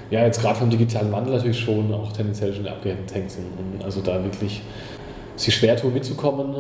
ja, 0.10 0.26
jetzt 0.26 0.42
gerade 0.42 0.60
vom 0.60 0.70
digitalen 0.70 1.12
Wandel 1.12 1.36
natürlich 1.36 1.60
schon 1.60 1.94
auch 1.94 2.12
tendenziell 2.12 2.54
schon 2.54 2.68
abgehängt 2.68 3.10
sind. 3.10 3.46
Und 3.58 3.84
also 3.84 4.02
da 4.02 4.24
wirklich 4.24 4.62
sich 5.36 5.56
schwer 5.56 5.76
tun 5.76 5.94
mitzukommen, 5.94 6.56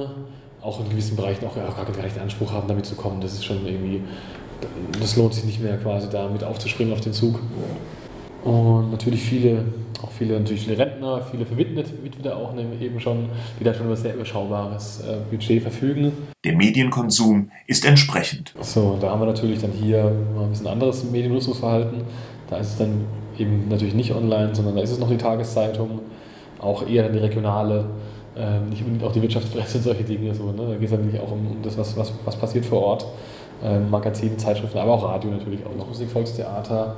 auch 0.61 0.79
in 0.79 0.89
gewissen 0.89 1.15
Bereichen 1.15 1.45
auch, 1.45 1.55
ja, 1.55 1.65
gar 1.65 1.85
keinen 1.85 2.01
rechten 2.01 2.19
Anspruch 2.19 2.51
haben, 2.51 2.67
damit 2.67 2.85
zu 2.85 2.95
kommen. 2.95 3.21
Das 3.21 3.33
ist 3.33 3.45
schon 3.45 3.65
irgendwie, 3.65 4.01
das 4.99 5.15
lohnt 5.15 5.33
sich 5.33 5.45
nicht 5.45 5.61
mehr 5.61 5.77
quasi 5.77 6.09
da 6.09 6.27
mit 6.27 6.43
aufzuspringen 6.43 6.93
auf 6.93 7.01
den 7.01 7.13
Zug. 7.13 7.39
Und 8.43 8.91
natürlich 8.91 9.21
viele, 9.21 9.65
auch 10.01 10.11
viele, 10.11 10.39
natürlich 10.39 10.63
viele 10.63 10.77
Rentner, 10.77 11.21
viele 11.31 11.45
Verwitwete 11.45 12.35
auch 12.35 12.53
eben 12.79 12.99
schon, 12.99 13.29
die 13.59 13.63
da 13.63 13.73
schon 13.73 13.87
über 13.87 13.95
sehr 13.95 14.15
überschaubares 14.15 15.01
äh, 15.01 15.17
Budget 15.29 15.61
verfügen. 15.61 16.11
Der 16.45 16.53
Medienkonsum 16.53 17.51
ist 17.65 17.85
entsprechend. 17.85 18.53
So, 18.61 18.97
da 19.01 19.09
haben 19.09 19.21
wir 19.21 19.25
natürlich 19.25 19.59
dann 19.59 19.71
hier 19.71 20.05
ein 20.05 20.49
bisschen 20.49 20.67
anderes 20.67 21.03
Mediennutzungsverhalten. 21.03 22.01
Da 22.49 22.57
ist 22.57 22.69
es 22.69 22.77
dann 22.77 23.05
eben 23.39 23.67
natürlich 23.69 23.93
nicht 23.93 24.13
online, 24.13 24.53
sondern 24.53 24.75
da 24.75 24.81
ist 24.81 24.91
es 24.91 24.99
noch 24.99 25.09
die 25.09 25.17
Tageszeitung, 25.17 25.99
auch 26.59 26.87
eher 26.87 27.09
die 27.09 27.19
regionale, 27.19 27.85
ähm, 28.35 28.69
nicht 28.69 28.81
unbedingt 28.81 29.03
auch 29.03 29.11
die 29.11 29.21
Wirtschaftspresse 29.21 29.77
und 29.77 29.83
solche 29.83 30.03
Dinge. 30.03 30.33
So, 30.33 30.51
ne? 30.51 30.67
Da 30.67 30.75
geht 30.75 30.85
es 30.85 30.91
dann 30.91 31.19
auch 31.19 31.31
um, 31.31 31.47
um 31.47 31.57
das, 31.63 31.77
was, 31.77 31.95
was, 31.97 32.13
was 32.25 32.35
passiert 32.35 32.65
vor 32.65 32.81
Ort. 32.81 33.05
Ähm, 33.63 33.89
Magazine, 33.89 34.37
Zeitschriften, 34.37 34.77
aber 34.77 34.93
auch 34.93 35.03
Radio 35.03 35.31
natürlich 35.31 35.65
auch 35.65 35.75
noch. 35.75 35.87
Musik, 35.87 36.09
Volkstheater, 36.11 36.95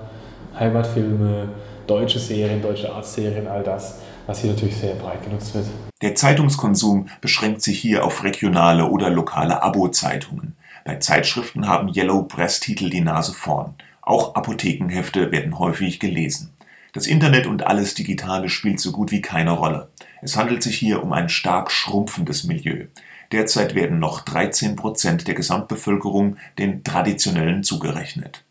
Heimatfilme, 0.57 1.49
deutsche 1.87 2.19
Serien, 2.19 2.61
deutsche 2.61 2.93
Arztserien, 2.93 3.47
all 3.47 3.63
das, 3.63 3.99
was 4.27 4.41
hier 4.41 4.51
natürlich 4.51 4.75
sehr 4.75 4.95
breit 4.95 5.23
genutzt 5.23 5.55
wird. 5.55 5.65
Der 6.01 6.15
Zeitungskonsum 6.15 7.07
beschränkt 7.21 7.61
sich 7.61 7.79
hier 7.79 8.05
auf 8.05 8.23
regionale 8.23 8.85
oder 8.85 9.09
lokale 9.09 9.63
Abo-Zeitungen. 9.63 10.55
Bei 10.85 10.95
Zeitschriften 10.95 11.67
haben 11.67 11.89
Yellow 11.93 12.23
Press-Titel 12.23 12.89
die 12.89 13.01
Nase 13.01 13.33
vorn. 13.33 13.75
Auch 14.01 14.35
Apothekenhefte 14.35 15.31
werden 15.31 15.59
häufig 15.59 15.99
gelesen. 15.99 16.53
Das 16.93 17.05
Internet 17.05 17.45
und 17.45 17.67
alles 17.67 17.93
Digitale 17.93 18.49
spielt 18.49 18.79
so 18.79 18.91
gut 18.91 19.11
wie 19.11 19.21
keine 19.21 19.51
Rolle. 19.51 19.89
Es 20.21 20.35
handelt 20.35 20.63
sich 20.63 20.77
hier 20.77 21.03
um 21.03 21.13
ein 21.13 21.29
stark 21.29 21.71
schrumpfendes 21.71 22.45
Milieu. 22.45 22.85
Derzeit 23.31 23.75
werden 23.75 23.99
noch 23.99 24.21
13 24.21 24.75
Prozent 24.75 25.27
der 25.27 25.35
Gesamtbevölkerung 25.35 26.37
den 26.57 26.83
traditionellen 26.83 27.63
zugerechnet. 27.63 28.43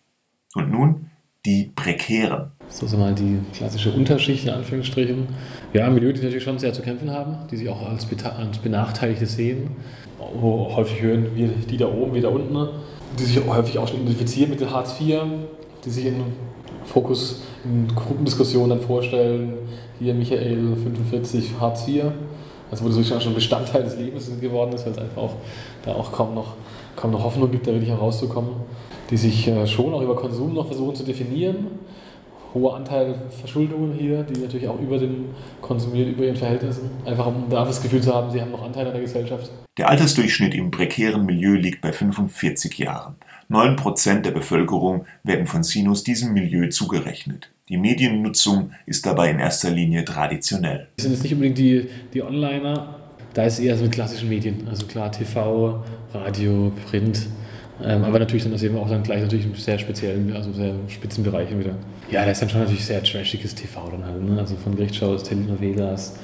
Und 0.55 0.71
nun 0.71 1.11
die 1.45 1.73
Prekären. 1.75 2.53
So 2.69 2.87
sind 2.87 3.01
mal 3.01 3.15
die 3.15 3.39
klassische 3.53 3.91
Unterschicht 3.91 4.45
in 4.45 4.51
Anführungsstrichen. 4.51 5.29
Ja, 5.73 5.89
Milieu, 5.91 6.13
die 6.13 6.21
natürlich 6.21 6.45
schon 6.45 6.59
sehr 6.59 6.73
zu 6.73 6.83
kämpfen 6.83 7.11
haben, 7.11 7.49
die 7.51 7.57
sich 7.57 7.69
auch 7.69 7.89
als, 7.89 8.07
als 8.25 8.59
Benachteiligte 8.59 9.27
sehen. 9.27 9.71
Häufig 10.19 11.01
hören 11.01 11.35
wir 11.35 11.49
die 11.49 11.77
da 11.77 11.87
oben 11.87 12.15
wie 12.15 12.21
da 12.21 12.29
unten 12.29 12.53
die 13.19 13.25
sich 13.25 13.47
häufig 13.47 13.79
auch 13.79 13.89
schon 13.89 14.01
identifizieren 14.03 14.51
mit 14.51 14.61
den 14.61 14.71
Hartz 14.71 15.01
IV, 15.01 15.21
die 15.85 15.91
sich 15.91 16.07
in 16.07 16.23
Fokus 16.85 17.43
in 17.65 17.89
Gruppendiskussionen 17.95 18.71
dann 18.71 18.81
vorstellen, 18.81 19.55
hier 19.99 20.15
Michael 20.15 20.77
45 20.77 21.53
Hartz 21.61 21.87
IV, 21.87 22.05
also 22.71 22.85
wo 22.85 22.89
das 22.89 22.97
wirklich 22.97 23.23
schon 23.23 23.35
Bestandteil 23.35 23.83
des 23.83 23.97
Lebens 23.97 24.31
geworden 24.41 24.73
ist, 24.73 24.85
weil 24.85 24.93
es 24.93 24.99
einfach 24.99 25.23
auch 25.23 25.33
da 25.85 25.95
auch 25.95 26.13
kaum 26.13 26.35
noch, 26.35 26.55
kaum 26.97 27.13
noch 27.13 27.25
Hoffnung 27.25 27.51
gibt, 27.51 27.67
da 27.67 27.73
wirklich 27.73 27.91
herauszukommen, 27.91 28.51
die 29.11 29.17
sich 29.17 29.49
äh, 29.49 29.67
schon 29.67 29.93
auch 29.95 30.03
über 30.03 30.17
Konsum 30.17 30.55
noch 30.55 30.67
versuchen 30.67 30.95
zu 30.95 31.05
definieren, 31.05 31.67
hoher 32.55 32.77
Anteil 32.77 33.15
Verschuldungen 33.41 33.93
hier, 33.93 34.23
die 34.23 34.41
natürlich 34.41 34.69
auch 34.69 34.81
über 34.81 34.99
den 34.99 35.27
konsumieren, 35.61 36.13
über 36.13 36.25
ihren 36.25 36.37
Verhältnissen, 36.37 36.91
einfach 37.05 37.27
um 37.27 37.47
da 37.51 37.65
das 37.65 37.83
Gefühl 37.83 38.01
zu 38.01 38.15
haben, 38.15 38.31
sie 38.31 38.41
haben 38.41 38.51
noch 38.51 38.63
Anteil 38.63 38.87
an 38.87 38.93
der 38.93 39.03
Gesellschaft. 39.03 39.51
Der 39.77 39.89
Altersdurchschnitt 39.89 40.55
im 40.55 40.71
prekären 40.71 41.25
Milieu 41.25 41.55
liegt 41.55 41.81
bei 41.81 41.93
45 41.93 42.79
Jahren. 42.79 43.17
9% 43.51 44.21
der 44.23 44.33
Bevölkerung 44.33 45.07
werden 45.23 45.47
von 45.47 45.63
Sinus 45.63 46.05
diesem 46.05 46.33
Milieu 46.33 46.69
zugerechnet. 46.69 47.51
Die 47.69 47.77
Mediennutzung 47.77 48.73
ist 48.87 49.07
dabei 49.07 49.31
in 49.31 49.39
erster 49.39 49.71
Linie 49.71 50.05
traditionell. 50.05 50.89
Das 50.97 51.05
sind 51.05 51.13
jetzt 51.13 51.23
nicht 51.23 51.33
unbedingt 51.33 51.59
die, 51.59 51.89
die 52.13 52.23
Onliner, 52.23 52.97
da 53.35 53.45
ist 53.45 53.55
es 53.55 53.61
eher 53.61 53.77
so 53.77 53.85
mit 53.85 53.93
klassischen 53.93 54.29
Medien, 54.29 54.67
also 54.69 54.87
klar 54.87 55.13
TV, 55.13 55.85
Radio, 56.13 56.73
Print, 56.91 57.27
ähm, 57.85 58.05
aber 58.05 58.19
natürlich 58.19 58.43
sind 58.43 58.53
das 58.53 58.63
eben 58.63 58.77
auch 58.77 58.89
dann 58.89 59.03
gleich 59.03 59.23
natürlich 59.23 59.47
sehr 59.57 59.79
speziellen, 59.79 60.35
also 60.35 60.53
sehr 60.53 60.75
Spitzenbereiche 60.89 61.59
wieder. 61.59 61.75
Ja, 62.11 62.25
da 62.25 62.31
ist 62.31 62.43
dann 62.43 62.51
schon 62.51 62.61
natürlich 62.61 62.85
sehr 62.85 63.03
trashiges 63.03 63.55
TV 63.55 63.89
dann 63.91 64.05
halt, 64.05 64.23
ne? 64.23 64.39
also 64.39 64.57
von 64.57 64.75
Gerichtsshows, 64.75 65.23
Telenovelas, 65.23 66.17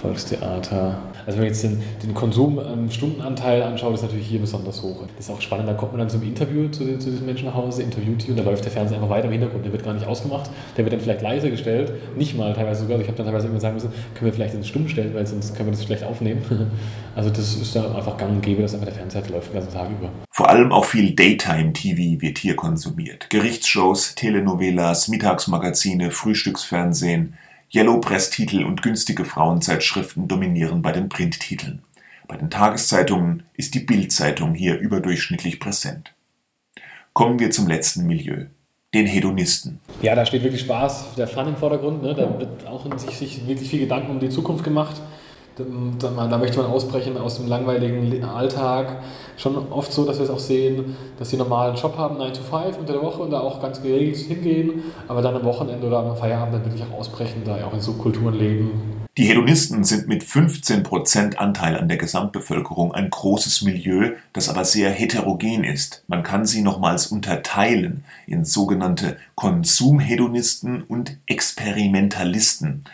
Volkstheater. 0.00 0.98
Also 1.26 1.38
wenn 1.38 1.44
man 1.44 1.48
jetzt 1.48 1.62
den, 1.62 1.82
den 2.02 2.14
Konsum-Stundenanteil 2.14 3.62
anschaut, 3.62 3.94
ist 3.94 4.02
natürlich 4.02 4.26
hier 4.26 4.40
besonders 4.40 4.82
hoch. 4.82 5.04
Das 5.16 5.26
ist 5.26 5.30
auch 5.30 5.40
spannend, 5.40 5.68
da 5.68 5.74
kommt 5.74 5.92
man 5.92 6.00
dann 6.00 6.10
zum 6.10 6.22
Interview 6.22 6.68
zu, 6.68 6.98
zu 6.98 7.10
diesem 7.10 7.26
Menschen 7.26 7.46
nach 7.46 7.54
Hause, 7.54 7.82
interviewt 7.82 8.26
die 8.26 8.30
und 8.30 8.38
da 8.38 8.44
läuft 8.44 8.64
der 8.64 8.72
Fernseher 8.72 8.96
einfach 8.96 9.10
weiter 9.10 9.26
im 9.26 9.32
Hintergrund. 9.32 9.64
Der 9.64 9.72
wird 9.72 9.84
gar 9.84 9.94
nicht 9.94 10.06
ausgemacht, 10.06 10.50
der 10.76 10.84
wird 10.84 10.92
dann 10.92 11.00
vielleicht 11.00 11.22
leiser 11.22 11.50
gestellt, 11.50 11.92
nicht 12.16 12.36
mal 12.36 12.54
teilweise 12.54 12.82
sogar. 12.82 12.98
Ich 13.00 13.06
habe 13.08 13.16
dann 13.16 13.26
teilweise 13.26 13.48
immer 13.48 13.60
sagen 13.60 13.74
müssen, 13.74 13.90
können 14.14 14.26
wir 14.26 14.32
vielleicht 14.32 14.54
ins 14.54 14.68
Stumm 14.68 14.88
stellen, 14.88 15.14
weil 15.14 15.26
sonst 15.26 15.54
können 15.54 15.68
wir 15.68 15.72
das 15.72 15.84
schlecht 15.84 16.04
aufnehmen. 16.04 16.42
Also 17.16 17.30
das 17.30 17.56
ist 17.56 17.74
da 17.74 17.96
einfach 17.96 18.16
gang 18.16 18.30
und 18.30 18.42
gäbe, 18.42 18.62
dass 18.62 18.74
einfach 18.74 18.86
der 18.86 18.94
Fernseher 18.94 19.22
läuft 19.32 19.48
den 19.48 19.54
ganzen 19.54 19.72
Tag 19.72 19.88
über. 19.90 20.08
Vor 20.30 20.48
allem 20.48 20.70
auch 20.70 20.84
viel 20.84 21.16
Daytime-TV 21.16 22.20
wird 22.22 22.38
hier 22.38 22.54
konsumiert. 22.54 23.28
Gerichtsshows, 23.28 24.14
Telenovelas, 24.14 25.08
Mittagsmagazine, 25.08 26.12
Frühstücksfernsehen, 26.12 27.34
Yellow-Press-Titel 27.74 28.64
und 28.64 28.82
günstige 28.82 29.26
Frauenzeitschriften 29.26 30.26
dominieren 30.26 30.80
bei 30.80 30.92
den 30.92 31.10
Printtiteln. 31.10 31.82
Bei 32.26 32.36
den 32.36 32.48
Tageszeitungen 32.48 33.42
ist 33.54 33.74
die 33.74 33.80
Bild-Zeitung 33.80 34.54
hier 34.54 34.78
überdurchschnittlich 34.78 35.60
präsent. 35.60 36.14
Kommen 37.12 37.38
wir 37.38 37.50
zum 37.50 37.68
letzten 37.68 38.06
Milieu, 38.06 38.46
den 38.94 39.06
Hedonisten. 39.06 39.80
Ja, 40.00 40.14
da 40.14 40.24
steht 40.24 40.42
wirklich 40.44 40.62
Spaß, 40.62 41.14
der 41.16 41.28
Fun 41.28 41.48
im 41.48 41.56
Vordergrund. 41.56 42.02
Ne? 42.02 42.14
Da 42.14 42.38
wird 42.38 42.66
auch 42.66 42.86
in 42.86 42.98
sich, 42.98 43.18
sich 43.18 43.46
wirklich 43.46 43.68
viel 43.68 43.80
Gedanken 43.80 44.12
um 44.12 44.20
die 44.20 44.30
Zukunft 44.30 44.64
gemacht. 44.64 45.00
Da, 45.58 46.38
möchte 46.38 46.58
man 46.58 46.70
ausbrechen 46.70 47.16
aus 47.16 47.36
dem 47.36 47.48
langweiligen 47.48 48.24
Alltag. 48.24 49.02
Schon 49.36 49.56
oft 49.70 49.92
so, 49.92 50.04
dass 50.04 50.18
wir 50.18 50.24
es 50.24 50.30
auch 50.30 50.38
sehen, 50.38 50.96
dass 51.18 51.30
sie 51.30 51.36
normalen 51.36 51.74
Job 51.74 51.96
haben, 51.96 52.18
9 52.18 52.32
to 52.32 52.42
5 52.42 52.78
unter 52.78 52.92
der 52.92 53.02
Woche 53.02 53.22
und 53.22 53.30
da 53.30 53.40
auch 53.40 53.60
ganz 53.60 53.82
geregelt 53.82 54.16
hingehen, 54.16 54.84
aber 55.08 55.20
dann 55.22 55.34
am 55.34 55.44
Wochenende 55.44 55.86
oder 55.86 55.98
am 55.98 56.16
Feierabend 56.16 56.54
dann 56.54 56.64
wirklich 56.64 56.82
auch 56.82 56.98
ausbrechen, 56.98 57.42
da 57.44 57.56
auch 57.66 57.74
in 57.74 57.80
Subkulturen 57.80 58.34
leben. 58.34 58.98
Die 59.18 59.24
Hedonisten 59.24 59.82
sind 59.82 60.06
mit 60.06 60.22
15% 60.22 61.34
Anteil 61.34 61.76
an 61.76 61.88
der 61.88 61.96
Gesamtbevölkerung 61.96 62.94
ein 62.94 63.10
großes 63.10 63.62
Milieu, 63.62 64.12
das 64.32 64.48
aber 64.48 64.64
sehr 64.64 64.90
heterogen 64.90 65.64
ist. 65.64 66.04
Man 66.06 66.22
kann 66.22 66.46
sie 66.46 66.62
nochmals 66.62 67.08
unterteilen 67.08 68.04
in 68.28 68.44
sogenannte 68.44 69.16
Konsumhedonisten 69.34 70.84
und 70.84 71.16
Experimentalisten 71.26 72.84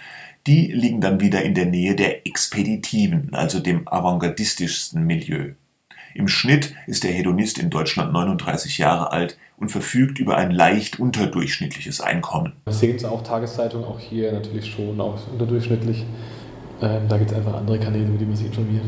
die 0.47 0.71
liegen 0.73 1.01
dann 1.01 1.21
wieder 1.21 1.43
in 1.43 1.55
der 1.55 1.67
Nähe 1.67 1.95
der 1.95 2.27
expeditiven, 2.27 3.33
also 3.33 3.61
dem 3.61 3.89
avantgardistischsten 3.89 5.05
Milieu. 5.05 5.53
Im 6.15 6.29
Schnitt 6.29 6.75
ist 6.87 7.03
der 7.03 7.13
Hedonist 7.13 7.59
in 7.59 7.71
Deutschland 7.71 8.13
39 8.13 8.79
Jahre 8.79 9.11
alt 9.11 9.37
und 9.57 9.71
verfügt 9.71 10.19
über 10.19 10.37
ein 10.37 10.51
leicht 10.51 11.01
unterdurchschnittliches 11.01 12.01
Einkommen. 12.01 12.53
Wir 12.67 12.73
sehen 12.73 12.97
es 12.97 13.05
auch 13.05 13.23
Tageszeitungen, 13.23 13.87
auch 13.87 13.99
hier 13.99 14.33
natürlich 14.33 14.71
schon 14.71 15.01
auch 15.01 15.19
unterdurchschnittlich. 15.33 16.05
Ähm, 16.83 17.03
da 17.09 17.17
gibt 17.19 17.31
es 17.31 17.37
einfach 17.37 17.55
andere 17.55 17.79
Kanäle, 17.81 18.05
über 18.05 18.19
die 18.19 18.27
man 18.27 18.37
sich 18.37 18.47
informiert. 18.47 18.85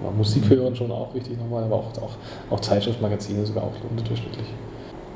Aber 0.00 0.12
Musik 0.12 0.48
hören 0.48 0.76
schon 0.76 0.92
auch 0.92 1.14
wichtig 1.14 1.38
nochmal, 1.38 1.64
aber 1.64 1.76
auch, 1.76 1.96
auch, 1.98 2.16
auch 2.50 2.60
Zeitschriftmagazine 2.60 3.44
sogar 3.46 3.64
auch 3.64 3.74
unterdurchschnittlich. 3.90 4.46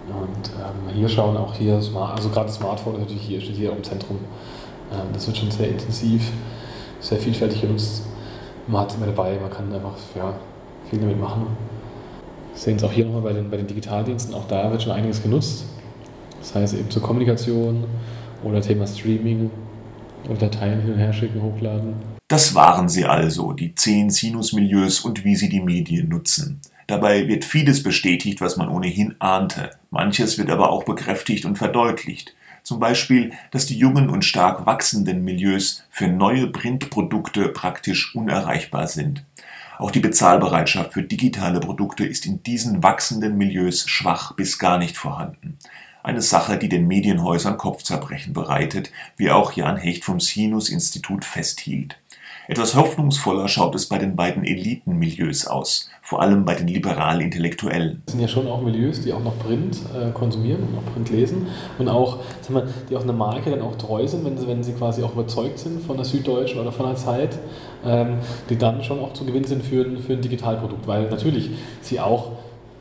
Und 0.08 0.50
ähm, 0.58 0.94
hier 0.96 1.08
schauen 1.08 1.36
auch 1.36 1.54
hier, 1.54 1.74
also 1.74 2.30
gerade 2.30 2.46
das 2.46 2.56
Smartphone 2.56 2.98
natürlich 2.98 3.22
hier, 3.22 3.40
steht 3.40 3.56
hier 3.56 3.70
im 3.70 3.84
Zentrum 3.84 4.18
das 5.12 5.26
wird 5.26 5.36
schon 5.36 5.50
sehr 5.50 5.68
intensiv, 5.68 6.30
sehr 7.00 7.18
vielfältig 7.18 7.60
genutzt. 7.62 8.02
Man 8.66 8.82
hat 8.82 8.90
es 8.90 8.96
immer 8.96 9.06
dabei, 9.06 9.38
man 9.40 9.50
kann 9.50 9.72
einfach 9.72 9.94
ja, 10.14 10.34
viel 10.88 10.98
damit 10.98 11.20
machen. 11.20 11.46
Sehen 12.54 12.76
es 12.76 12.84
auch 12.84 12.92
hier 12.92 13.06
nochmal 13.06 13.22
bei 13.22 13.32
den, 13.32 13.50
bei 13.50 13.56
den 13.56 13.66
Digitaldiensten, 13.66 14.34
auch 14.34 14.46
da 14.48 14.70
wird 14.70 14.82
schon 14.82 14.92
einiges 14.92 15.22
genutzt. 15.22 15.64
Das 16.40 16.54
heißt 16.54 16.74
eben 16.74 16.90
zur 16.90 17.02
Kommunikation 17.02 17.84
oder 18.42 18.60
Thema 18.60 18.86
Streaming 18.86 19.50
und 20.28 20.42
Dateien 20.42 20.80
hin 20.80 20.92
und 20.92 20.98
her 20.98 21.12
schicken, 21.12 21.42
hochladen. 21.42 21.94
Das 22.28 22.54
waren 22.54 22.88
sie 22.88 23.04
also, 23.04 23.52
die 23.52 23.74
zehn 23.74 24.10
Sinus-Milieus 24.10 25.00
und 25.00 25.24
wie 25.24 25.36
sie 25.36 25.48
die 25.48 25.60
Medien 25.60 26.08
nutzen. 26.08 26.60
Dabei 26.86 27.28
wird 27.28 27.44
vieles 27.44 27.82
bestätigt, 27.82 28.40
was 28.40 28.56
man 28.56 28.68
ohnehin 28.68 29.14
ahnte. 29.20 29.70
Manches 29.90 30.38
wird 30.38 30.50
aber 30.50 30.70
auch 30.70 30.84
bekräftigt 30.84 31.44
und 31.44 31.56
verdeutlicht. 31.56 32.34
Zum 32.62 32.78
Beispiel, 32.80 33.32
dass 33.50 33.66
die 33.66 33.78
jungen 33.78 34.08
und 34.08 34.24
stark 34.24 34.66
wachsenden 34.66 35.24
Milieus 35.24 35.84
für 35.90 36.08
neue 36.08 36.46
Printprodukte 36.46 37.48
praktisch 37.48 38.14
unerreichbar 38.14 38.86
sind. 38.86 39.24
Auch 39.78 39.90
die 39.90 40.00
Bezahlbereitschaft 40.00 40.92
für 40.92 41.02
digitale 41.02 41.58
Produkte 41.58 42.04
ist 42.04 42.26
in 42.26 42.42
diesen 42.42 42.82
wachsenden 42.82 43.38
Milieus 43.38 43.88
schwach 43.88 44.32
bis 44.36 44.58
gar 44.58 44.76
nicht 44.76 44.98
vorhanden. 44.98 45.56
Eine 46.02 46.22
Sache, 46.22 46.58
die 46.58 46.68
den 46.68 46.86
Medienhäusern 46.86 47.56
Kopfzerbrechen 47.56 48.32
bereitet, 48.32 48.90
wie 49.16 49.30
auch 49.30 49.52
Jan 49.52 49.76
Hecht 49.76 50.04
vom 50.04 50.20
Sinus-Institut 50.20 51.24
festhielt. 51.24 51.98
Etwas 52.50 52.74
hoffnungsvoller 52.74 53.46
schaut 53.46 53.76
es 53.76 53.86
bei 53.86 53.96
den 53.96 54.16
beiden 54.16 54.42
Elitenmilieus 54.42 55.46
aus, 55.46 55.88
vor 56.02 56.20
allem 56.20 56.44
bei 56.44 56.56
den 56.56 56.66
liberal-Intellektuellen. 56.66 58.02
Das 58.06 58.12
sind 58.12 58.20
ja 58.20 58.26
schon 58.26 58.48
auch 58.48 58.60
Milieus, 58.60 59.02
die 59.02 59.12
auch 59.12 59.22
noch 59.22 59.38
Print 59.38 59.78
äh, 59.94 60.10
konsumieren 60.10 60.64
und 60.64 60.76
auch 60.76 60.92
Print 60.92 61.10
lesen 61.10 61.46
und 61.78 61.88
auch, 61.88 62.18
sagen 62.40 62.54
wir, 62.54 62.66
die 62.90 62.96
auch 62.96 63.04
eine 63.04 63.12
Marke 63.12 63.50
dann 63.50 63.62
auch 63.62 63.76
treu 63.76 64.04
sind, 64.08 64.24
wenn 64.24 64.36
sie, 64.36 64.48
wenn 64.48 64.64
sie 64.64 64.72
quasi 64.72 65.04
auch 65.04 65.12
überzeugt 65.12 65.60
sind 65.60 65.80
von 65.80 65.96
der 65.96 66.04
Süddeutschen 66.04 66.60
oder 66.60 66.72
von 66.72 66.86
der 66.86 66.96
Zeit, 66.96 67.38
ähm, 67.86 68.14
die 68.48 68.58
dann 68.58 68.82
schon 68.82 68.98
auch 68.98 69.12
zu 69.12 69.24
gewinnen 69.24 69.46
sind 69.46 69.62
für, 69.62 69.84
für 70.00 70.14
ein 70.14 70.20
Digitalprodukt, 70.20 70.88
weil 70.88 71.08
natürlich 71.08 71.50
sie 71.82 72.00
auch 72.00 72.32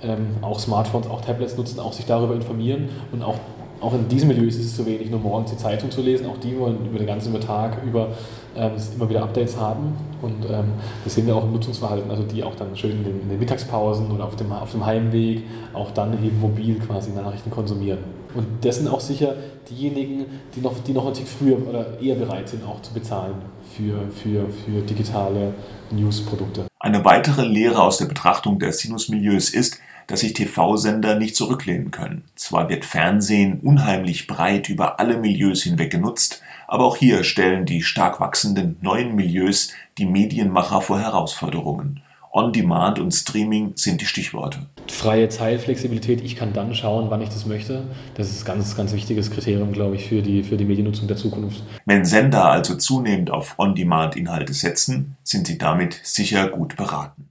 ähm, 0.01 0.37
auch 0.41 0.59
Smartphones, 0.59 1.07
auch 1.07 1.21
Tablets 1.21 1.55
nutzen, 1.57 1.79
auch 1.79 1.93
sich 1.93 2.07
darüber 2.07 2.33
informieren 2.33 2.89
und 3.11 3.21
auch 3.21 3.35
auch 3.81 3.93
in 3.93 4.07
diesem 4.07 4.27
Milieu 4.27 4.45
ist 4.45 4.59
es 4.59 4.75
zu 4.75 4.85
wenig, 4.85 5.09
nur 5.09 5.19
morgens 5.19 5.51
die 5.51 5.57
Zeitung 5.57 5.89
zu 5.89 6.01
lesen. 6.01 6.27
Auch 6.27 6.37
die 6.37 6.57
wollen 6.57 6.85
über 6.85 6.97
den 6.97 7.07
ganzen 7.07 7.39
Tag 7.39 7.81
über 7.83 8.09
ähm, 8.55 8.71
immer 8.95 9.09
wieder 9.09 9.23
Updates 9.23 9.57
haben. 9.57 9.95
Und 10.21 10.45
ähm, 10.49 10.65
das 11.03 11.15
sehen 11.15 11.27
wir 11.27 11.35
auch 11.35 11.43
im 11.43 11.53
Nutzungsverhalten, 11.53 12.09
also 12.11 12.23
die 12.23 12.43
auch 12.43 12.55
dann 12.55 12.75
schön 12.75 12.91
in 12.91 13.03
den, 13.03 13.21
in 13.21 13.29
den, 13.29 13.39
Mittagspausen 13.39 14.11
oder 14.11 14.25
auf 14.25 14.35
dem, 14.35 14.51
auf 14.51 14.71
dem 14.71 14.85
Heimweg 14.85 15.43
auch 15.73 15.91
dann 15.91 16.13
eben 16.23 16.39
mobil 16.39 16.79
quasi 16.79 17.11
Nachrichten 17.11 17.51
konsumieren. 17.51 18.18
Und 18.33 18.45
das 18.61 18.77
sind 18.77 18.87
auch 18.87 18.99
sicher 18.99 19.35
diejenigen, 19.69 20.25
die 20.55 20.61
noch, 20.61 20.77
die 20.79 20.93
noch 20.93 21.05
natürlich 21.05 21.29
früher 21.29 21.67
oder 21.67 21.99
eher 21.99 22.15
bereit 22.15 22.49
sind, 22.49 22.63
auch 22.63 22.81
zu 22.81 22.93
bezahlen 22.93 23.35
für, 23.75 24.09
für, 24.11 24.47
für 24.49 24.81
digitale 24.81 25.53
Newsprodukte. 25.91 26.67
Eine 26.79 27.03
weitere 27.03 27.43
Lehre 27.43 27.81
aus 27.81 27.97
der 27.97 28.05
Betrachtung 28.05 28.59
der 28.59 28.71
Sinusmilieus 28.71 29.49
ist, 29.49 29.79
dass 30.07 30.21
sich 30.21 30.33
TV-Sender 30.33 31.15
nicht 31.15 31.35
zurücklehnen 31.35 31.91
können. 31.91 32.23
Zwar 32.35 32.67
wird 32.69 32.83
Fernsehen 32.83 33.59
unheimlich 33.59 34.25
breit 34.25 34.67
über 34.67 34.99
alle 34.99 35.17
Milieus 35.17 35.61
hinweg 35.63 35.91
genutzt, 35.91 36.41
aber 36.67 36.85
auch 36.85 36.97
hier 36.97 37.23
stellen 37.23 37.65
die 37.65 37.83
stark 37.83 38.19
wachsenden 38.19 38.77
neuen 38.81 39.15
Milieus 39.15 39.71
die 39.97 40.05
Medienmacher 40.05 40.81
vor 40.81 40.99
Herausforderungen. 40.99 42.01
On-Demand 42.31 42.99
und 42.99 43.11
Streaming 43.11 43.73
sind 43.75 44.01
die 44.01 44.05
Stichworte. 44.05 44.59
Freie 44.87 45.29
Zeitflexibilität, 45.29 46.21
ich 46.21 46.35
kann 46.35 46.53
dann 46.53 46.75
schauen, 46.75 47.09
wann 47.09 47.21
ich 47.21 47.29
das 47.29 47.45
möchte. 47.45 47.83
Das 48.15 48.29
ist 48.29 48.41
ein 48.41 48.45
ganz, 48.45 48.75
ganz 48.75 48.93
wichtiges 48.93 49.31
Kriterium, 49.31 49.71
glaube 49.71 49.95
ich, 49.95 50.07
für 50.07 50.21
die, 50.21 50.43
für 50.43 50.57
die 50.57 50.65
Mediennutzung 50.65 51.07
der 51.07 51.17
Zukunft. 51.17 51.63
Wenn 51.85 52.05
Sender 52.05 52.45
also 52.45 52.75
zunehmend 52.75 53.31
auf 53.31 53.57
On-Demand-Inhalte 53.57 54.53
setzen, 54.53 55.17
sind 55.23 55.47
sie 55.47 55.57
damit 55.57 55.99
sicher 56.03 56.47
gut 56.49 56.75
beraten. 56.75 57.29